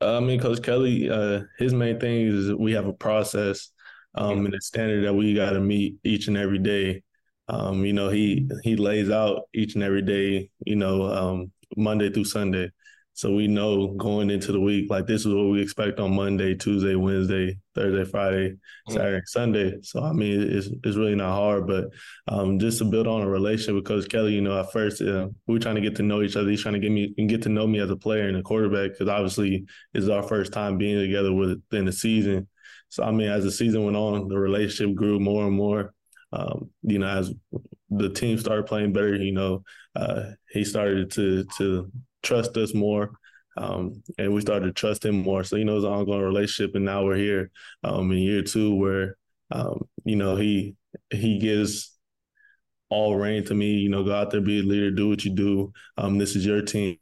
Uh, 0.02 0.18
I 0.18 0.20
mean, 0.20 0.40
Coach 0.40 0.64
Kelly, 0.64 1.08
uh, 1.08 1.42
his 1.60 1.72
main 1.72 2.00
thing 2.00 2.28
is 2.28 2.52
we 2.52 2.72
have 2.72 2.88
a 2.88 2.94
process 2.94 3.70
um, 4.16 4.46
and 4.46 4.56
a 4.56 4.62
standard 4.62 5.06
that 5.06 5.14
we 5.14 5.36
got 5.36 5.52
to 5.52 5.60
meet 5.60 5.98
each 6.04 6.28
and 6.28 6.36
every 6.36 6.58
day. 6.58 7.04
Um, 7.48 7.86
you 7.86 7.94
know, 7.94 8.10
he 8.10 8.50
he 8.64 8.76
lays 8.76 9.12
out 9.12 9.44
each 9.54 9.76
and 9.76 9.84
every 9.84 10.02
day, 10.02 10.50
you 10.66 10.76
know, 10.76 11.04
um, 11.04 11.52
Monday 11.78 12.10
through 12.10 12.26
Sunday. 12.26 12.72
So 13.22 13.32
we 13.32 13.46
know 13.46 13.90
going 13.98 14.32
into 14.32 14.52
the 14.52 14.60
week, 14.60 14.90
like 14.90 15.06
this 15.06 15.28
is 15.28 15.32
what 15.32 15.52
we 15.52 15.62
expect 15.62 16.00
on 16.00 16.16
Monday, 16.16 16.56
Tuesday, 16.56 16.96
Wednesday, 16.96 17.56
Thursday, 17.76 18.10
Friday, 18.10 18.50
mm-hmm. 18.50 18.94
Saturday, 18.94 19.18
mm-hmm. 19.18 19.28
Sunday. 19.28 19.78
So 19.84 20.04
I 20.04 20.12
mean, 20.12 20.42
it's 20.42 20.70
it's 20.84 20.98
really 20.98 21.14
not 21.14 21.36
hard, 21.36 21.68
but 21.68 21.90
um, 22.28 22.58
just 22.58 22.80
to 22.80 22.86
build 22.86 23.06
on 23.06 23.22
a 23.22 23.30
relationship 23.30 23.76
with 23.76 23.86
Coach 23.86 24.10
Kelly, 24.10 24.34
you 24.34 24.42
know, 24.42 24.60
at 24.60 24.72
first 24.72 25.04
uh, 25.04 25.28
we 25.46 25.54
were 25.54 25.60
trying 25.60 25.76
to 25.76 25.82
get 25.82 25.96
to 25.98 26.02
know 26.02 26.24
each 26.24 26.36
other. 26.36 26.50
He's 26.50 26.64
trying 26.64 26.74
to 26.74 26.80
get 26.80 26.90
me 26.90 27.14
and 27.20 27.30
get 27.30 27.44
to 27.44 27.50
know 27.50 27.68
me 27.68 27.80
as 27.80 27.92
a 27.92 27.96
player 27.96 28.28
and 28.28 28.38
a 28.38 28.42
quarterback 28.42 28.94
because 28.94 29.08
obviously 29.08 29.68
it's 29.94 30.08
our 30.08 30.24
first 30.24 30.52
time 30.52 30.80
being 30.80 31.00
together 31.00 31.32
within 31.32 31.86
the 31.86 31.92
season. 31.92 32.48
So 32.90 33.04
I 33.04 33.12
mean, 33.12 33.30
as 33.30 33.44
the 33.44 33.52
season 33.52 33.86
went 33.86 33.98
on, 33.98 34.30
the 34.30 34.40
relationship 34.40 34.96
grew 34.96 35.20
more 35.20 35.46
and 35.46 35.56
more. 35.56 35.94
Um, 36.34 36.72
you 36.82 36.98
know, 36.98 37.08
as 37.08 37.32
the 37.92 38.10
team 38.10 38.40
started 38.40 38.66
playing 38.66 38.94
better, 38.94 39.16
you 39.16 39.34
know, 39.34 39.64
uh, 39.96 40.32
he 40.50 40.66
started 40.66 41.12
to 41.12 41.46
to 41.60 41.92
trust 42.22 42.58
us 42.58 42.74
more. 42.74 43.12
Um, 43.58 44.02
and 44.18 44.34
we 44.34 44.42
started 44.42 44.68
to 44.68 44.74
trust 44.74 45.06
him 45.06 45.22
more. 45.24 45.44
So, 45.44 45.58
you 45.58 45.66
know, 45.66 45.76
it's 45.76 45.86
an 45.86 45.92
ongoing 45.92 46.22
relationship. 46.22 46.76
And 46.76 46.86
now 46.86 47.04
we're 47.04 47.18
here 47.18 47.52
um, 47.84 48.12
in 48.12 48.18
year 48.20 48.42
two 48.44 48.76
where, 48.76 49.18
um, 49.52 49.88
you 50.06 50.16
know, 50.16 50.36
he 50.36 50.76
he 51.10 51.38
gives 51.40 51.98
all 52.90 53.16
reign 53.16 53.44
to 53.46 53.54
me, 53.54 53.74
you 53.74 53.90
know, 53.90 54.04
go 54.04 54.16
out 54.16 54.32
there, 54.32 54.42
be 54.42 54.60
a 54.60 54.64
leader, 54.64 54.92
do 54.92 55.10
what 55.10 55.26
you 55.26 55.32
do. 55.32 55.74
Um, 55.98 56.18
this 56.18 56.36
is 56.36 56.46
your 56.46 56.62
team. 56.62 56.98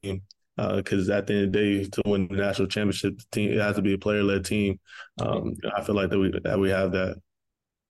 Because 0.58 1.10
uh, 1.10 1.14
at 1.14 1.26
the 1.26 1.34
end 1.36 1.46
of 1.46 1.54
the 1.54 1.58
day, 1.58 1.86
to 1.86 2.02
win 2.06 2.28
the 2.28 2.36
national 2.36 2.68
championship, 2.68 3.18
the 3.18 3.26
team 3.32 3.54
it 3.54 3.62
has 3.62 3.78
to 3.78 3.82
be 3.82 3.94
a 3.94 3.98
player-led 3.98 4.44
team. 4.44 4.78
Um, 5.18 5.56
I 5.74 5.82
feel 5.82 5.96
like 5.96 6.10
that 6.10 6.20
we 6.20 6.38
that 6.44 6.60
we 6.60 6.70
have 6.70 6.92
that. 6.92 7.16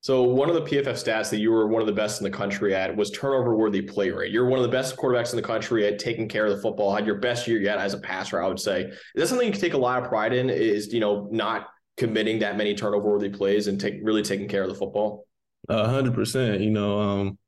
So 0.02 0.22
one 0.22 0.48
of 0.48 0.54
the 0.54 0.62
PFF 0.62 0.94
stats 0.94 1.28
that 1.30 1.40
you 1.40 1.50
were 1.50 1.66
one 1.66 1.82
of 1.82 1.86
the 1.86 1.92
best 1.92 2.20
in 2.20 2.24
the 2.24 2.36
country 2.36 2.74
at 2.74 2.94
was 2.96 3.10
turnover 3.10 3.54
worthy 3.54 3.82
play 3.82 4.10
rate. 4.10 4.32
You're 4.32 4.46
one 4.46 4.58
of 4.58 4.62
the 4.62 4.70
best 4.70 4.96
quarterbacks 4.96 5.30
in 5.30 5.36
the 5.36 5.46
country 5.46 5.86
at 5.86 5.98
taking 5.98 6.26
care 6.26 6.46
of 6.46 6.56
the 6.56 6.62
football. 6.62 6.94
Had 6.94 7.04
your 7.04 7.16
best 7.16 7.46
year 7.46 7.60
yet 7.60 7.78
as 7.78 7.92
a 7.92 7.98
passer, 7.98 8.42
I 8.42 8.48
would 8.48 8.58
say. 8.58 8.84
Is 8.84 8.98
that 9.16 9.26
something 9.28 9.46
you 9.46 9.52
can 9.52 9.60
take 9.60 9.74
a 9.74 9.78
lot 9.78 10.02
of 10.02 10.08
pride 10.08 10.32
in? 10.32 10.48
Is 10.48 10.92
you 10.92 11.00
know 11.00 11.28
not 11.30 11.68
committing 11.98 12.38
that 12.38 12.56
many 12.56 12.74
turnover 12.74 13.10
worthy 13.10 13.28
plays 13.28 13.66
and 13.66 13.78
take 13.78 13.98
really 14.02 14.22
taking 14.22 14.48
care 14.48 14.62
of 14.62 14.70
the 14.70 14.74
football. 14.74 15.26
A 15.68 15.86
hundred 15.86 16.14
percent. 16.14 16.62
You 16.62 16.70
know, 16.70 16.98
um, 16.98 17.38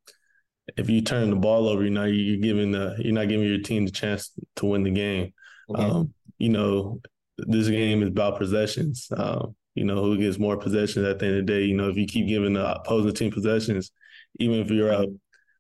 if 0.77 0.91
you 0.91 1.01
turn 1.01 1.31
the 1.31 1.37
ball 1.37 1.69
over, 1.69 1.83
you 1.83 1.91
know 1.91 2.05
you're 2.05 2.37
giving 2.37 2.71
the 2.71 2.97
you're 2.99 3.15
not 3.15 3.29
giving 3.29 3.49
your 3.49 3.63
team 3.63 3.87
the 3.87 3.91
chance 3.91 4.31
to 4.57 4.67
win 4.67 4.83
the 4.83 4.91
game. 4.91 5.33
Okay. 5.71 5.83
Um, 5.83 6.13
you 6.37 6.51
know, 6.51 7.01
this 7.39 7.69
game 7.69 8.03
is 8.03 8.09
about 8.09 8.37
possessions. 8.37 9.09
Um, 9.17 9.57
you 9.75 9.85
know, 9.85 10.03
who 10.03 10.19
gets 10.19 10.39
more 10.39 10.57
possessions 10.57 11.07
at 11.07 11.19
the 11.19 11.27
end 11.27 11.39
of 11.39 11.47
the 11.47 11.53
day. 11.53 11.63
You 11.65 11.77
know, 11.77 11.89
if 11.89 11.97
you 11.97 12.07
keep 12.07 12.29
giving 12.29 12.55
the 12.55 12.77
opposing 12.77 13.15
team 13.15 13.31
possessions, 13.31 13.91
even 14.39 14.61
if 14.61 14.71
you're 14.71 14.93
up, 14.93 15.09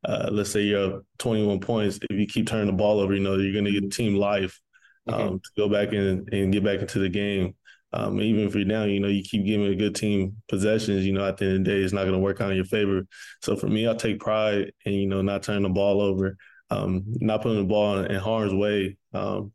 uh, 0.04 0.28
let's 0.32 0.50
say 0.50 0.62
you're 0.62 0.96
up 0.96 1.02
21 1.18 1.60
points, 1.60 1.98
if 2.10 2.18
you 2.18 2.26
keep 2.26 2.46
turning 2.46 2.66
the 2.66 2.72
ball 2.72 3.00
over, 3.00 3.14
you 3.14 3.20
know, 3.20 3.36
you're 3.36 3.52
going 3.52 3.64
to 3.64 3.80
get 3.80 3.92
team 3.92 4.16
life 4.16 4.60
um, 5.08 5.14
mm-hmm. 5.14 5.36
to 5.36 5.50
go 5.56 5.68
back 5.68 5.92
in 5.92 6.26
and 6.32 6.52
get 6.52 6.64
back 6.64 6.80
into 6.80 6.98
the 6.98 7.08
game. 7.08 7.54
Um, 7.94 8.20
even 8.22 8.46
if 8.46 8.54
you're 8.54 8.64
down, 8.64 8.88
you 8.88 9.00
know, 9.00 9.08
you 9.08 9.22
keep 9.22 9.44
giving 9.44 9.66
a 9.66 9.74
good 9.74 9.94
team 9.94 10.36
possessions, 10.48 11.04
you 11.04 11.12
know, 11.12 11.26
at 11.26 11.36
the 11.36 11.44
end 11.44 11.56
of 11.58 11.64
the 11.64 11.70
day, 11.70 11.80
it's 11.82 11.92
not 11.92 12.02
going 12.02 12.14
to 12.14 12.18
work 12.18 12.40
out 12.40 12.50
in 12.50 12.56
your 12.56 12.64
favor. 12.64 13.06
So 13.42 13.54
for 13.54 13.66
me, 13.66 13.86
I 13.86 13.94
take 13.94 14.18
pride 14.18 14.72
in, 14.86 14.94
you 14.94 15.06
know, 15.06 15.20
not 15.20 15.42
turning 15.42 15.64
the 15.64 15.68
ball 15.68 16.00
over, 16.00 16.38
um, 16.70 17.04
not 17.06 17.42
putting 17.42 17.58
the 17.58 17.64
ball 17.64 17.98
in, 17.98 18.10
in 18.10 18.18
harm's 18.18 18.54
way. 18.54 18.96
Um, 19.12 19.52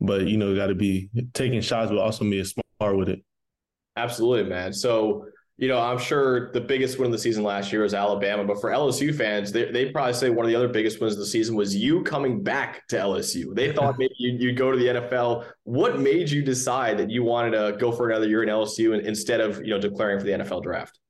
but, 0.00 0.26
you 0.26 0.36
know, 0.36 0.54
got 0.54 0.66
to 0.66 0.74
be 0.74 1.08
taking 1.32 1.62
shots, 1.62 1.90
but 1.90 1.98
also 1.98 2.24
be 2.24 2.44
smart 2.44 2.96
with 2.96 3.08
it. 3.08 3.24
Absolutely, 3.98 4.48
man. 4.48 4.72
So 4.72 5.26
you 5.58 5.66
know, 5.66 5.80
I'm 5.80 5.98
sure 5.98 6.52
the 6.52 6.60
biggest 6.60 7.00
win 7.00 7.06
of 7.06 7.12
the 7.12 7.18
season 7.18 7.42
last 7.42 7.72
year 7.72 7.82
was 7.82 7.92
Alabama, 7.92 8.44
but 8.44 8.60
for 8.60 8.70
LSU 8.70 9.12
fans, 9.12 9.50
they 9.50 9.70
they 9.72 9.90
probably 9.90 10.14
say 10.14 10.30
one 10.30 10.46
of 10.46 10.50
the 10.50 10.54
other 10.54 10.68
biggest 10.68 11.00
wins 11.00 11.14
of 11.14 11.18
the 11.18 11.26
season 11.26 11.56
was 11.56 11.74
you 11.74 12.04
coming 12.04 12.44
back 12.44 12.86
to 12.88 12.96
LSU. 12.96 13.52
They 13.56 13.72
thought 13.74 13.96
maybe 13.98 14.14
you'd, 14.18 14.40
you'd 14.40 14.56
go 14.56 14.70
to 14.70 14.78
the 14.78 14.86
NFL. 14.86 15.46
What 15.64 15.98
made 15.98 16.30
you 16.30 16.42
decide 16.42 16.96
that 16.98 17.10
you 17.10 17.24
wanted 17.24 17.50
to 17.50 17.76
go 17.76 17.90
for 17.90 18.08
another 18.08 18.28
year 18.28 18.44
in 18.44 18.48
LSU 18.48 19.02
instead 19.02 19.40
of 19.40 19.58
you 19.58 19.70
know 19.70 19.80
declaring 19.80 20.20
for 20.20 20.26
the 20.26 20.32
NFL 20.32 20.62
draft? 20.62 21.00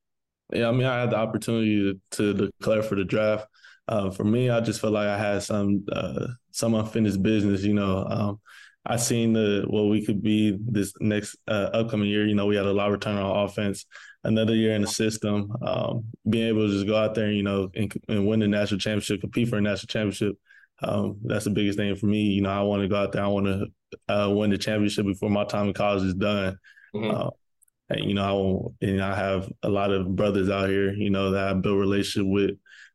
Yeah, 0.50 0.68
I 0.68 0.72
mean, 0.72 0.86
I 0.86 1.00
had 1.00 1.10
the 1.10 1.16
opportunity 1.16 1.82
to, 1.82 2.00
to 2.16 2.46
declare 2.46 2.82
for 2.82 2.94
the 2.94 3.04
draft. 3.04 3.46
Uh, 3.86 4.10
for 4.10 4.24
me, 4.24 4.48
I 4.48 4.60
just 4.60 4.80
felt 4.80 4.94
like 4.94 5.08
I 5.08 5.18
had 5.18 5.42
some 5.42 5.84
uh, 5.92 6.26
some 6.52 6.74
unfinished 6.74 7.22
business. 7.22 7.62
You 7.64 7.74
know, 7.74 8.06
um, 8.08 8.40
I 8.86 8.96
seen 8.96 9.32
the 9.34 9.64
what 9.66 9.84
we 9.84 10.04
could 10.04 10.22
be 10.22 10.56
this 10.60 10.92
next 11.00 11.36
uh, 11.46 11.70
upcoming 11.72 12.08
year. 12.08 12.26
You 12.26 12.34
know, 12.34 12.46
we 12.46 12.56
had 12.56 12.66
a 12.66 12.72
lot 12.72 12.86
of 12.86 12.92
return 12.92 13.16
on 13.16 13.44
offense, 13.44 13.84
another 14.24 14.54
year 14.54 14.74
in 14.74 14.82
the 14.82 14.88
system, 14.88 15.52
um, 15.62 16.04
being 16.28 16.48
able 16.48 16.66
to 16.66 16.72
just 16.72 16.86
go 16.86 16.96
out 16.96 17.14
there, 17.14 17.30
you 17.30 17.42
know, 17.42 17.70
and, 17.74 17.92
and, 18.08 18.26
win 18.26 18.40
the 18.40 18.48
national 18.48 18.80
championship, 18.80 19.20
compete 19.20 19.48
for 19.48 19.58
a 19.58 19.60
national 19.60 19.88
championship. 19.88 20.36
Um, 20.82 21.18
that's 21.24 21.44
the 21.44 21.50
biggest 21.50 21.78
thing 21.78 21.94
for 21.96 22.06
me. 22.06 22.22
You 22.22 22.42
know, 22.42 22.50
I 22.50 22.62
want 22.62 22.82
to 22.82 22.88
go 22.88 22.96
out 22.96 23.12
there. 23.12 23.24
I 23.24 23.28
want 23.28 23.46
to 23.46 23.66
uh, 24.08 24.30
win 24.30 24.50
the 24.50 24.58
championship 24.58 25.06
before 25.06 25.30
my 25.30 25.44
time 25.44 25.68
in 25.68 25.74
college 25.74 26.04
is 26.04 26.14
done. 26.14 26.56
Mm-hmm. 26.94 27.16
Uh, 27.16 27.30
and, 27.90 28.04
you 28.04 28.14
know, 28.14 28.74
I 28.82 28.86
and 28.86 29.02
I 29.02 29.14
have 29.14 29.50
a 29.62 29.68
lot 29.68 29.92
of 29.92 30.14
brothers 30.14 30.50
out 30.50 30.68
here, 30.68 30.92
you 30.92 31.10
know, 31.10 31.32
that 31.32 31.48
I 31.48 31.54
built 31.54 31.78
relationship 31.78 32.30
with. 32.30 32.50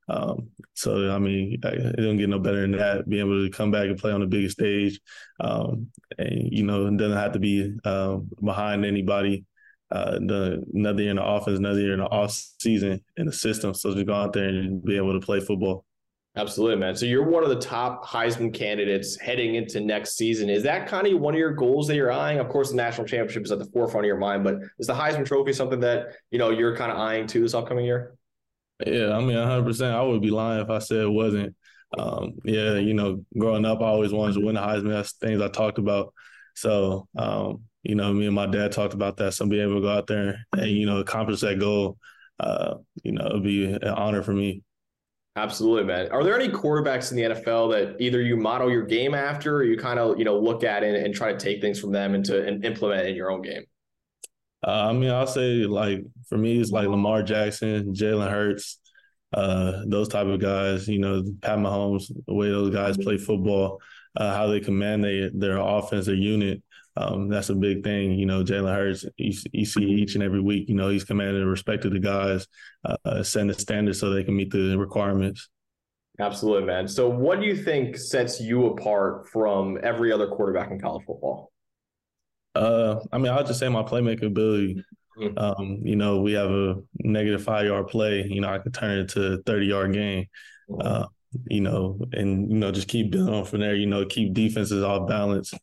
Um, 0.10 0.50
so 0.74 1.12
I 1.12 1.20
mean, 1.20 1.60
it 1.64 1.98
don't 1.98 2.18
get 2.18 2.30
no 2.30 2.40
better 2.40 2.62
than 2.62 2.72
that. 2.72 3.08
Being 3.08 3.26
able 3.26 3.46
to 3.46 3.52
come 3.52 3.72
back 3.72 3.88
and 3.88 3.98
play 3.98 4.12
on 4.12 4.22
the 4.22 4.28
biggest 4.28 4.58
stage, 4.58 5.00
um, 5.40 5.88
and 6.18 6.50
you 6.52 6.64
know, 6.64 6.88
it 6.88 6.98
doesn't 6.98 7.18
have 7.18 7.34
to 7.34 7.40
be 7.40 7.76
um, 7.86 8.30
behind 8.44 8.86
anybody. 8.86 9.46
Uh, 9.92 10.14
the 10.14 10.64
another 10.74 11.04
year 11.04 11.12
in 11.12 11.18
the 11.18 11.24
offense, 11.26 11.60
another 11.60 11.80
year 11.80 11.94
in 11.94 12.00
the 12.00 12.06
off 12.06 12.32
season 12.60 13.00
in 13.18 13.28
the 13.28 13.32
system. 13.32 13.74
So 13.74 13.94
to 13.94 14.04
go 14.04 14.14
out 14.14 14.34
there 14.34 14.50
and 14.50 14.84
be 14.84 14.98
able 14.98 15.14
to 15.14 15.24
play 15.24 15.40
football. 15.40 15.86
Absolutely, 16.36 16.78
man. 16.78 16.96
So 16.96 17.06
you're 17.06 17.30
one 17.30 17.44
of 17.44 17.50
the 17.50 17.60
top 17.60 18.04
Heisman 18.04 18.52
candidates 18.52 19.20
heading 19.20 19.54
into 19.54 19.80
next 19.82 20.18
season. 20.18 20.50
Is 20.50 20.64
that 20.64 20.88
kind 20.88 21.06
of 21.06 21.20
one 21.20 21.36
of 21.36 21.38
your 21.38 21.54
goals 21.54 21.88
that 21.88 21.96
you're 21.96 22.12
eyeing? 22.12 22.40
Of 22.40 22.50
course, 22.50 22.72
the 22.72 22.76
national 22.76 23.06
championship 23.06 23.44
is 23.44 23.52
at 23.52 23.60
the 23.60 23.66
forefront 23.66 24.06
of 24.06 24.08
your 24.08 24.18
mind, 24.18 24.44
but 24.44 24.56
is 24.80 24.88
the 24.88 24.96
Heisman 24.96 25.28
Trophy 25.28 25.54
something 25.54 25.80
that 25.82 26.08
you 26.32 26.40
know 26.40 26.50
you're 26.50 26.76
kind 26.76 26.92
of 26.92 26.98
eyeing 26.98 27.28
too 27.28 27.42
this 27.42 27.54
upcoming 27.54 27.86
year? 27.86 28.16
Yeah, 28.86 29.16
I 29.16 29.20
mean, 29.20 29.38
100. 29.38 29.64
percent 29.66 29.96
I 29.96 30.02
would 30.02 30.22
be 30.22 30.32
lying 30.32 30.62
if 30.62 30.70
I 30.70 30.80
said 30.80 31.02
it 31.02 31.10
wasn't. 31.10 31.56
Um, 31.98 32.34
yeah, 32.44 32.76
you 32.76 32.94
know, 32.94 33.24
growing 33.38 33.66
up, 33.66 33.82
I 33.82 33.86
always 33.86 34.12
wanted 34.12 34.34
to 34.34 34.46
win 34.46 34.56
the 34.56 34.62
Heisman. 34.62 34.90
That's 34.90 35.14
things 35.14 35.42
I 35.42 35.48
talked 35.48 35.78
about. 35.78 36.14
So, 36.56 37.08
um, 37.18 37.64
you 37.84 37.96
know, 37.96 38.12
me 38.14 38.26
and 38.26 38.36
my 38.36 38.48
dad 38.48 38.72
talked 38.72 38.94
about 38.94 39.18
that. 39.18 39.34
So 39.34 39.46
being 39.46 39.64
able 39.64 39.76
to 39.76 39.82
go 39.82 39.90
out 39.90 40.08
there 40.08 40.46
and 40.54 40.72
you 40.72 40.86
know 40.86 40.98
accomplish 40.98 41.42
that 41.42 41.60
goal, 41.60 41.98
uh, 42.40 42.76
you 43.04 43.12
know, 43.12 43.26
it'd 43.28 43.44
be 43.44 43.66
an 43.66 43.84
honor 43.84 44.24
for 44.24 44.34
me. 44.34 44.64
Absolutely, 45.36 45.84
man. 45.84 46.12
Are 46.12 46.24
there 46.24 46.40
any 46.40 46.48
quarterbacks 46.52 47.12
in 47.12 47.18
the 47.18 47.24
NFL 47.36 47.72
that 47.72 48.00
either 48.00 48.22
you 48.22 48.38
model 48.38 48.70
your 48.70 48.84
game 48.86 49.16
after, 49.16 49.58
or 49.58 49.64
you 49.64 49.78
kind 49.78 50.00
of 50.00 50.18
you 50.18 50.26
know 50.26 50.38
look 50.40 50.64
at 50.64 50.84
it 50.84 51.04
and 51.04 51.14
try 51.14 51.32
to 51.32 51.40
take 51.40 51.62
things 51.62 51.80
from 51.80 51.92
them 51.92 52.16
and 52.16 52.26
to 52.26 52.46
and 52.46 52.64
implement 52.66 53.08
in 53.08 53.16
your 53.16 53.32
own 53.32 53.42
game? 53.42 53.64
Uh, 54.64 54.88
I 54.90 54.94
mean, 54.94 55.10
I'll 55.10 55.28
say 55.28 55.66
like 55.66 56.04
for 56.28 56.38
me, 56.38 56.60
it's 56.60 56.72
like 56.72 56.88
Lamar 56.88 57.24
Jackson, 57.24 57.94
Jalen 57.94 58.30
Hurts, 58.30 58.80
uh, 59.34 59.84
those 59.88 60.08
type 60.08 60.28
of 60.28 60.40
guys. 60.40 60.88
You 60.88 61.00
know, 61.00 61.24
Pat 61.42 61.60
Mahomes, 61.60 62.12
the 62.28 62.34
way 62.34 62.50
those 62.50 62.74
guys 62.74 62.98
play 62.98 63.18
football, 63.18 63.82
uh, 64.16 64.34
how 64.36 64.48
they 64.48 64.60
command 64.60 65.04
they, 65.04 65.30
their 65.34 65.58
offense, 65.58 66.06
their 66.06 66.16
unit. 66.16 66.62
Um, 66.96 67.28
that's 67.28 67.50
a 67.50 67.56
big 67.56 67.84
thing. 67.84 68.12
You 68.14 68.28
know, 68.28 68.44
Jalen 68.44 68.74
Hurts, 68.74 69.06
you, 69.18 69.34
you, 69.52 69.66
see 69.66 69.84
each 69.84 70.14
and 70.14 70.24
every 70.24 70.42
week, 70.42 70.70
you 70.70 70.76
know, 70.76 70.90
he's 70.90 71.04
commanding 71.04 71.42
the 71.42 71.48
respect 71.48 71.86
of 71.86 71.92
the 71.92 72.00
guys, 72.00 72.48
uh, 72.86 73.24
setting 73.24 73.48
the 73.48 73.56
standards 73.56 74.00
so 74.00 74.12
they 74.12 74.24
can 74.24 74.36
meet 74.36 74.52
the 74.52 74.78
requirements. 74.78 75.50
Absolutely, 76.20 76.68
man. 76.68 76.88
So, 76.88 77.10
what 77.10 77.40
do 77.40 77.48
you 77.48 77.56
think 77.56 77.98
sets 77.98 78.40
you 78.40 78.68
apart 78.68 79.28
from 79.30 79.80
every 79.82 80.12
other 80.12 80.28
quarterback 80.28 80.70
in 80.70 80.80
college 80.80 81.04
football? 81.08 81.53
Uh, 82.56 83.00
I 83.12 83.18
mean, 83.18 83.32
I'll 83.32 83.44
just 83.44 83.60
say 83.60 83.70
my 83.70 83.84
playmaking 83.84 84.28
ability. 84.28 84.84
Um, 85.38 85.80
you 85.84 85.96
know, 85.96 86.22
we 86.22 86.34
have 86.34 86.50
a 86.50 86.76
negative 86.96 87.44
five 87.44 87.66
yard 87.66 87.88
play. 87.88 88.26
You 88.28 88.42
know, 88.42 88.50
I 88.50 88.58
could 88.60 88.74
turn 88.74 88.98
it 88.98 89.02
into 89.02 89.34
a 89.34 89.38
30 89.44 89.66
yard 89.66 89.94
game. 89.94 90.28
Uh, 90.80 91.06
you 91.48 91.62
know, 91.62 92.00
and, 92.14 92.52
you 92.52 92.58
know, 92.58 92.72
just 92.72 92.88
keep 92.88 93.12
building 93.12 93.34
on 93.34 93.46
from 93.46 93.60
there, 93.60 93.76
you 93.76 93.88
know, 93.88 94.06
keep 94.06 94.34
defenses 94.34 94.84
off 94.84 95.08
balance 95.08 95.54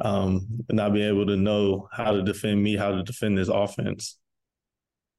um, 0.00 0.46
and 0.68 0.76
not 0.76 0.92
being 0.92 1.08
able 1.08 1.26
to 1.26 1.36
know 1.36 1.88
how 1.92 2.12
to 2.12 2.22
defend 2.22 2.62
me, 2.62 2.76
how 2.76 2.90
to 2.90 3.02
defend 3.02 3.36
this 3.36 3.48
offense. 3.48 4.18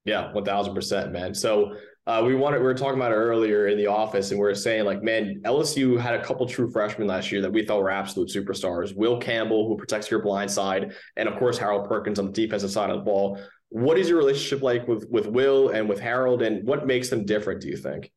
Yeah, 0.04 0.32
one 0.32 0.44
thousand 0.44 0.74
percent, 0.74 1.12
man. 1.12 1.34
So 1.34 1.76
uh, 2.06 2.22
we 2.24 2.34
wanted 2.34 2.58
we 2.58 2.64
were 2.64 2.74
talking 2.74 2.96
about 2.96 3.12
it 3.12 3.16
earlier 3.16 3.68
in 3.68 3.78
the 3.78 3.86
office, 3.86 4.30
and 4.30 4.40
we 4.40 4.44
were 4.44 4.54
saying 4.54 4.84
like, 4.84 5.02
man, 5.02 5.40
LSU 5.44 5.98
had 5.98 6.14
a 6.14 6.24
couple 6.24 6.44
true 6.46 6.68
freshmen 6.70 7.06
last 7.06 7.30
year 7.30 7.40
that 7.42 7.52
we 7.52 7.64
thought 7.64 7.80
were 7.80 7.90
absolute 7.90 8.28
superstars. 8.28 8.96
Will 8.96 9.18
Campbell, 9.18 9.68
who 9.68 9.76
protects 9.76 10.10
your 10.10 10.20
blind 10.20 10.50
side, 10.50 10.94
and 11.16 11.28
of 11.28 11.38
course 11.38 11.58
Harold 11.58 11.88
Perkins 11.88 12.18
on 12.18 12.26
the 12.26 12.32
defensive 12.32 12.72
side 12.72 12.90
of 12.90 12.96
the 12.96 13.02
ball. 13.02 13.40
What 13.68 13.98
is 13.98 14.08
your 14.08 14.18
relationship 14.18 14.62
like 14.62 14.88
with 14.88 15.06
with 15.10 15.26
Will 15.28 15.68
and 15.68 15.88
with 15.88 16.00
Harold, 16.00 16.42
and 16.42 16.66
what 16.66 16.86
makes 16.88 17.08
them 17.08 17.24
different? 17.24 17.60
Do 17.60 17.68
you 17.68 17.76
think? 17.76 18.10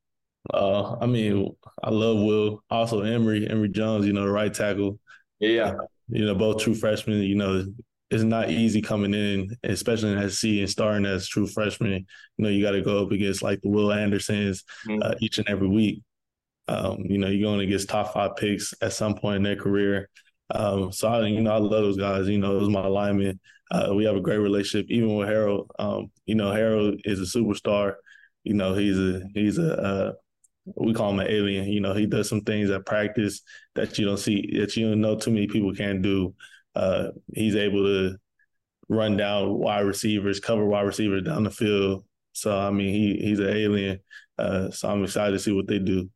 Uh, 0.52 0.96
I 1.00 1.06
mean, 1.06 1.54
I 1.82 1.90
love 1.90 2.18
Will. 2.18 2.64
Also, 2.70 3.02
Emery, 3.02 3.48
Emery 3.48 3.68
Jones, 3.68 4.04
you 4.04 4.12
know, 4.12 4.24
the 4.24 4.32
right 4.32 4.52
tackle. 4.52 4.98
Yeah, 5.38 5.74
you 6.08 6.24
know, 6.24 6.34
both 6.34 6.60
true 6.60 6.74
freshmen, 6.74 7.20
you 7.20 7.36
know, 7.36 7.64
it's 8.10 8.22
not 8.22 8.50
easy 8.50 8.80
coming 8.80 9.14
in, 9.14 9.56
especially 9.64 10.12
in 10.12 10.30
SC 10.30 10.44
and 10.44 10.70
starting 10.70 11.06
as 11.06 11.26
true 11.26 11.46
freshman. 11.46 12.06
You 12.36 12.44
know, 12.44 12.48
you 12.48 12.62
got 12.62 12.72
to 12.72 12.82
go 12.82 13.04
up 13.04 13.10
against 13.10 13.42
like 13.42 13.60
the 13.62 13.68
Will 13.68 13.92
Andersons 13.92 14.62
mm-hmm. 14.86 15.02
uh, 15.02 15.14
each 15.20 15.38
and 15.38 15.48
every 15.48 15.68
week. 15.68 16.02
Um, 16.68 16.98
you 17.04 17.18
know, 17.18 17.28
you're 17.28 17.48
going 17.48 17.66
against 17.66 17.88
top 17.88 18.12
five 18.12 18.36
picks 18.36 18.74
at 18.80 18.92
some 18.92 19.16
point 19.16 19.36
in 19.36 19.42
their 19.42 19.56
career. 19.56 20.08
Um, 20.50 20.92
so 20.92 21.08
I, 21.08 21.26
you 21.26 21.40
know, 21.40 21.52
I 21.52 21.58
love 21.58 21.70
those 21.70 21.96
guys. 21.96 22.28
You 22.28 22.38
know, 22.38 22.54
was 22.54 22.68
my 22.68 22.84
alignment. 22.84 23.40
Uh, 23.70 23.92
we 23.94 24.04
have 24.04 24.16
a 24.16 24.20
great 24.20 24.38
relationship, 24.38 24.88
even 24.88 25.16
with 25.16 25.28
Harold. 25.28 25.70
Um, 25.78 26.10
you 26.26 26.36
know, 26.36 26.52
Harold 26.52 27.00
is 27.04 27.20
a 27.20 27.38
superstar. 27.38 27.94
You 28.44 28.54
know, 28.54 28.74
he's 28.74 28.98
a 28.98 29.22
he's 29.34 29.58
a 29.58 29.82
uh, 29.82 30.12
we 30.76 30.94
call 30.94 31.10
him 31.10 31.20
an 31.20 31.28
alien. 31.28 31.66
You 31.66 31.80
know, 31.80 31.94
he 31.94 32.06
does 32.06 32.28
some 32.28 32.42
things 32.42 32.70
at 32.70 32.86
practice 32.86 33.42
that 33.74 33.98
you 33.98 34.04
don't 34.04 34.18
see 34.18 34.58
that 34.60 34.76
you 34.76 34.88
don't 34.88 35.00
know 35.00 35.16
too 35.16 35.32
many 35.32 35.48
people 35.48 35.74
can 35.74 36.00
do. 36.02 36.34
Uh, 36.76 37.10
he's 37.34 37.56
able 37.56 37.84
to 37.84 38.16
run 38.88 39.16
down 39.16 39.54
wide 39.54 39.80
receivers, 39.80 40.40
cover 40.40 40.64
wide 40.64 40.82
receivers 40.82 41.24
down 41.24 41.44
the 41.44 41.50
field. 41.50 42.04
So 42.32 42.56
I 42.56 42.70
mean, 42.70 42.92
he 42.92 43.16
he's 43.26 43.38
an 43.38 43.48
alien. 43.48 44.00
Uh, 44.38 44.70
so 44.70 44.90
I'm 44.90 45.02
excited 45.02 45.32
to 45.32 45.38
see 45.38 45.52
what 45.52 45.66
they 45.66 45.78
do. 45.78 46.10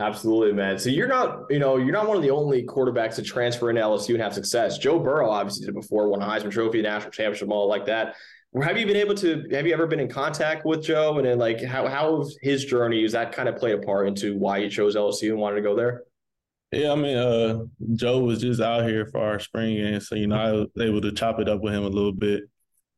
Absolutely, 0.00 0.52
man. 0.52 0.78
So 0.78 0.90
you're 0.90 1.08
not, 1.08 1.40
you 1.50 1.58
know, 1.58 1.76
you're 1.76 1.92
not 1.92 2.06
one 2.06 2.16
of 2.16 2.22
the 2.22 2.30
only 2.30 2.62
quarterbacks 2.64 3.16
to 3.16 3.22
transfer 3.22 3.68
into 3.68 3.82
LSU 3.82 4.14
and 4.14 4.22
have 4.22 4.32
success. 4.32 4.78
Joe 4.78 4.98
Burrow 4.98 5.28
obviously 5.28 5.66
did 5.66 5.70
it 5.70 5.80
before, 5.80 6.08
won 6.08 6.22
a 6.22 6.24
Heisman 6.24 6.52
Trophy, 6.52 6.80
national 6.82 7.10
championship, 7.10 7.50
all 7.50 7.68
like 7.68 7.84
that 7.86 8.14
have 8.62 8.78
you 8.78 8.86
been 8.86 8.96
able 8.96 9.14
to 9.14 9.44
have 9.50 9.66
you 9.66 9.72
ever 9.72 9.86
been 9.86 10.00
in 10.00 10.08
contact 10.08 10.64
with 10.64 10.82
Joe 10.82 11.18
and 11.18 11.26
then 11.26 11.38
like 11.38 11.62
how 11.62 11.86
how 11.86 12.26
his 12.40 12.64
journey 12.64 13.04
is 13.04 13.12
that 13.12 13.32
kind 13.32 13.48
of 13.48 13.56
played 13.56 13.74
a 13.74 13.78
part 13.78 14.08
into 14.08 14.36
why 14.36 14.60
he 14.60 14.68
chose 14.68 14.96
LSU 14.96 15.30
and 15.30 15.38
wanted 15.38 15.56
to 15.56 15.62
go 15.62 15.76
there? 15.76 16.04
Yeah, 16.70 16.92
I 16.92 16.96
mean, 16.96 17.16
uh, 17.16 17.64
Joe 17.94 18.20
was 18.20 18.40
just 18.42 18.60
out 18.60 18.84
here 18.86 19.06
for 19.06 19.20
our 19.20 19.38
spring 19.40 19.76
game, 19.76 20.00
so 20.00 20.14
you 20.16 20.26
know 20.26 20.36
I 20.36 20.52
was 20.52 20.66
able 20.78 21.00
to 21.00 21.12
chop 21.12 21.40
it 21.40 21.48
up 21.48 21.62
with 21.62 21.72
him 21.72 21.84
a 21.84 21.88
little 21.88 22.12
bit. 22.12 22.42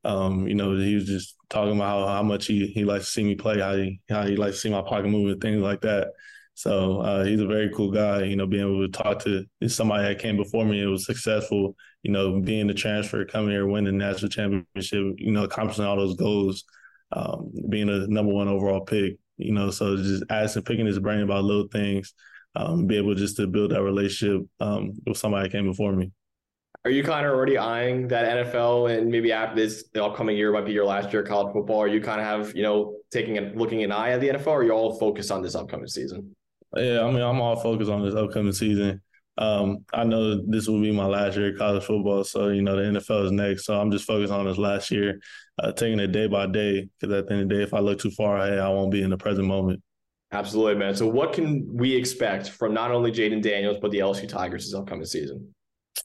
Um, 0.05 0.49
you 0.49 0.55
know, 0.55 0.77
he 0.77 0.95
was 0.97 1.07
just 1.07 1.37
talking 1.51 1.77
about 1.77 2.09
how, 2.09 2.15
how 2.15 2.23
much 2.25 2.47
he 2.47 2.69
he 2.69 2.85
likes 2.85 3.07
to 3.07 3.11
see 3.13 3.25
me 3.25 3.37
play, 3.37 3.61
how 3.61 3.77
he 3.77 4.01
how 4.11 4.25
he 4.25 4.37
likes 4.37 4.57
to 4.57 4.61
see 4.63 4.71
my 4.71 4.83
pocket 4.83 5.09
movement, 5.09 5.43
things 5.43 5.63
like 5.63 5.83
that. 5.83 6.09
So 6.55 7.01
uh, 7.01 7.25
he's 7.25 7.41
a 7.41 7.47
very 7.47 7.71
cool 7.75 7.91
guy. 7.93 8.25
You 8.25 8.37
know, 8.37 8.47
being 8.47 8.63
able 8.63 8.87
to 8.89 8.93
talk 8.93 9.21
to 9.25 9.45
somebody 9.69 10.05
that 10.05 10.21
came 10.23 10.37
before 10.37 10.65
me 10.65 10.81
and 10.83 10.91
was 10.91 11.07
successful. 11.07 11.77
You 12.03 12.13
know, 12.13 12.41
being 12.41 12.67
the 12.69 12.75
transfer, 12.75 13.25
coming 13.27 13.51
here, 13.51 13.67
winning 13.67 13.99
the 13.99 14.05
national 14.05 14.31
championship. 14.31 15.17
You 15.19 15.33
know, 15.33 15.45
accomplishing 15.45 15.85
all 15.85 15.97
those 15.97 16.17
goals, 16.17 16.65
um, 17.13 17.53
being 17.69 17.89
a 17.89 18.07
number 18.09 18.33
one 18.33 18.49
overall 18.49 18.81
pick. 18.83 19.17
You 19.37 19.53
know, 19.53 19.71
so 19.71 19.97
just 19.97 20.25
asking, 20.31 20.65
picking 20.65 20.87
his 20.87 20.99
brain 20.99 21.21
about 21.23 21.45
little 21.45 21.69
things, 21.69 22.15
um, 22.57 22.87
be 22.87 22.97
able 22.97 23.15
just 23.15 23.37
to 23.37 23.47
build 23.47 23.71
that 23.71 23.83
relationship 23.83 24.47
um, 24.61 24.93
with 25.07 25.17
somebody 25.17 25.49
that 25.49 25.53
came 25.53 25.67
before 25.67 25.93
me. 25.93 26.13
Are 26.85 26.91
you 26.91 27.03
kind 27.03 27.27
of 27.27 27.33
already 27.33 27.59
eyeing 27.59 28.09
that 28.09 28.47
NFL 28.47 28.97
and 28.97 29.11
maybe 29.11 29.33
after 29.33 29.55
this 29.55 29.85
the 29.93 30.03
upcoming 30.03 30.37
year 30.37 30.51
might 30.51 30.65
be 30.65 30.73
your 30.73 30.87
last 30.87 31.13
year 31.13 31.23
of 31.23 31.29
college 31.29 31.53
football? 31.53 31.81
Are 31.81 31.89
you 31.89 32.01
kind 32.01 32.21
of 32.21 32.27
have 32.27 32.57
you 32.57 32.63
know 32.63 32.97
taking 33.11 33.37
and 33.37 33.59
looking 33.59 33.83
an 33.83 33.93
eye 33.93 34.11
at 34.11 34.21
the 34.21 34.29
NFL? 34.29 34.47
Or 34.47 34.61
are 34.61 34.65
you 34.65 34.73
all 34.73 34.99
focused 34.99 35.31
on 35.31 35.43
this 35.43 35.55
upcoming 35.55 35.89
season? 35.89 36.35
Yeah, 36.77 37.05
I 37.05 37.11
mean, 37.11 37.21
I'm 37.21 37.41
all 37.41 37.57
focused 37.57 37.91
on 37.91 38.03
this 38.03 38.15
upcoming 38.15 38.53
season. 38.53 39.03
Um, 39.37 39.85
I 39.93 40.05
know 40.05 40.43
this 40.47 40.69
will 40.69 40.81
be 40.81 40.93
my 40.93 41.07
last 41.07 41.37
year 41.37 41.53
of 41.53 41.59
college 41.59 41.85
football, 41.85 42.25
so 42.25 42.49
you 42.49 42.63
know 42.63 42.77
the 42.77 42.99
NFL 42.99 43.27
is 43.27 43.33
next. 43.33 43.67
So 43.67 43.79
I'm 43.79 43.91
just 43.91 44.07
focused 44.07 44.33
on 44.33 44.47
this 44.47 44.59
last 44.59 44.91
year, 44.91 45.21
uh, 45.59 45.73
taking 45.73 46.01
it 46.01 46.13
day 46.13 46.29
by 46.29 46.47
day. 46.47 46.89
Because 46.99 47.15
at 47.15 47.27
the 47.27 47.35
end 47.35 47.43
of 47.43 47.49
the 47.49 47.55
day, 47.57 47.63
if 47.63 47.75
I 47.75 47.81
look 47.81 48.01
too 48.01 48.11
far 48.11 48.39
ahead, 48.39 48.59
I 48.59 48.69
won't 48.71 48.91
be 48.91 49.03
in 49.03 49.11
the 49.11 49.19
present 49.19 49.47
moment. 49.47 49.83
Absolutely, 50.33 50.77
man. 50.77 50.95
So 50.95 51.07
what 51.09 51.33
can 51.33 51.67
we 51.73 51.95
expect 51.95 52.51
from 52.51 52.73
not 52.75 52.91
only 52.93 53.11
Jayden 53.11 53.43
Daniels 53.43 53.79
but 53.81 53.91
the 53.91 53.99
LSU 53.99 54.29
Tigers 54.29 54.65
this 54.65 54.75
upcoming 54.75 55.05
season? 55.07 55.55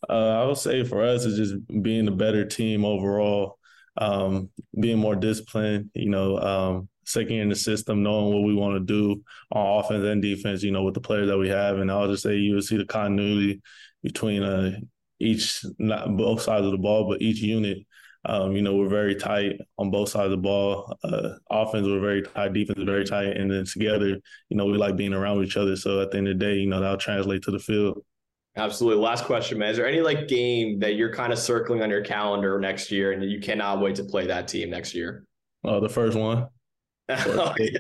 Uh, 0.10 0.42
I 0.42 0.46
would 0.46 0.58
say 0.58 0.84
for 0.84 1.04
us, 1.04 1.26
it's 1.26 1.38
just 1.38 1.56
being 1.82 2.08
a 2.08 2.12
better 2.12 2.46
team 2.46 2.86
overall. 2.86 3.58
um, 3.98 4.50
being 4.80 4.98
more 4.98 5.16
disciplined. 5.16 5.90
You 5.94 6.10
know, 6.10 6.38
um, 6.40 6.90
in 7.30 7.50
the 7.50 7.56
system, 7.56 8.04
knowing 8.04 8.34
what 8.34 8.44
we 8.44 8.54
want 8.56 8.76
to 8.76 8.82
do 8.82 9.24
on 9.52 9.80
offense 9.80 10.04
and 10.04 10.22
defense. 10.22 10.64
You 10.64 10.72
know, 10.72 10.84
with 10.84 10.96
the 10.96 11.02
players 11.02 11.28
that 11.30 11.38
we 11.38 11.50
have, 11.50 11.78
and 11.78 11.92
I'll 11.92 12.08
just 12.10 12.24
say 12.24 12.36
you 12.38 12.56
will 12.56 12.62
see 12.62 12.78
the 12.78 12.86
continuity 12.86 13.62
between 14.04 14.44
uh, 14.44 14.80
each 15.20 15.64
not 15.80 16.16
both 16.18 16.42
sides 16.42 16.66
of 16.66 16.72
the 16.72 16.78
ball, 16.78 17.08
but 17.10 17.22
each 17.22 17.40
unit. 17.40 17.80
Um, 18.28 18.56
you 18.56 18.62
know, 18.62 18.76
we're 18.76 18.88
very 18.88 19.16
tight 19.16 19.60
on 19.78 19.92
both 19.92 20.10
sides 20.10 20.26
of 20.26 20.32
the 20.32 20.38
ball. 20.38 20.98
Uh, 21.04 21.30
offense, 21.50 21.86
we're 21.86 22.00
very 22.00 22.22
tight. 22.24 22.54
Defense, 22.54 22.80
very 22.84 23.06
tight. 23.06 23.38
And 23.38 23.52
then 23.52 23.66
together, 23.66 24.20
you 24.50 24.58
know, 24.58 24.66
we 24.66 24.78
like 24.78 24.96
being 24.96 25.14
around 25.14 25.44
each 25.44 25.58
other. 25.58 25.76
So 25.76 26.02
at 26.02 26.12
the 26.12 26.18
end 26.18 26.28
of 26.28 26.40
the 26.40 26.46
day, 26.46 26.56
you 26.56 26.68
know, 26.68 26.80
that'll 26.80 26.98
translate 26.98 27.44
to 27.44 27.52
the 27.52 27.60
field. 27.60 28.04
Absolutely. 28.58 29.04
Last 29.04 29.26
question, 29.26 29.58
man. 29.58 29.70
Is 29.70 29.78
there 29.78 29.88
any 29.88 30.00
like 30.00 30.28
game 30.28 30.80
that 30.80 30.96
you're 30.96 31.14
kind 31.14 31.34
of 31.34 31.40
circling 31.40 31.82
on 31.84 31.90
your 31.90 32.04
calendar 32.04 32.58
next 32.60 32.90
year 32.90 33.12
and 33.12 33.24
you 33.24 33.40
cannot 33.40 33.82
wait 33.82 33.96
to 33.96 34.04
play 34.04 34.26
that 34.28 34.48
team 34.48 34.70
next 34.70 34.96
year? 34.96 35.26
Oh, 35.64 35.80
the 35.80 35.90
first 35.90 36.18
one. 36.18 36.48
oh, 37.10 37.54
yeah. 37.60 37.80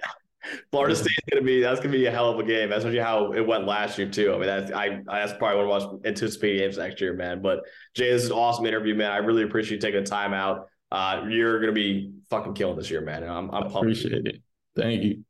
Florida 0.71 0.95
State's 0.95 1.15
gonna 1.31 1.43
be 1.43 1.61
that's 1.61 1.79
gonna 1.79 1.91
be 1.91 2.05
a 2.05 2.11
hell 2.11 2.29
of 2.29 2.39
a 2.39 2.43
game, 2.43 2.71
especially 2.71 2.99
how 2.99 3.31
it 3.33 3.45
went 3.45 3.65
last 3.65 3.97
year 3.97 4.09
too. 4.09 4.33
I 4.33 4.37
mean, 4.37 4.47
that's 4.47 4.71
I 4.71 5.01
that's 5.05 5.33
probably 5.33 5.65
one 5.65 5.75
of 5.75 5.81
the 5.81 5.87
most 5.87 6.05
anticipated 6.05 6.59
games 6.59 6.77
next 6.77 7.01
year, 7.01 7.13
man. 7.13 7.41
But 7.41 7.61
Jay, 7.93 8.11
this 8.11 8.23
is 8.23 8.29
an 8.29 8.35
awesome 8.35 8.65
interview, 8.65 8.95
man. 8.95 9.11
I 9.11 9.17
really 9.17 9.43
appreciate 9.43 9.75
you 9.75 9.81
taking 9.81 10.03
the 10.03 10.09
time 10.09 10.33
out. 10.33 10.67
Uh, 10.91 11.25
you're 11.27 11.59
gonna 11.59 11.71
be 11.71 12.11
fucking 12.29 12.53
killing 12.53 12.77
this 12.77 12.89
year, 12.89 13.01
man. 13.01 13.23
And 13.23 13.31
I'm 13.31 13.51
I'm 13.51 13.63
pumped. 13.63 13.77
Appreciate 13.77 14.25
it. 14.25 14.41
Thank 14.75 15.03
you. 15.03 15.23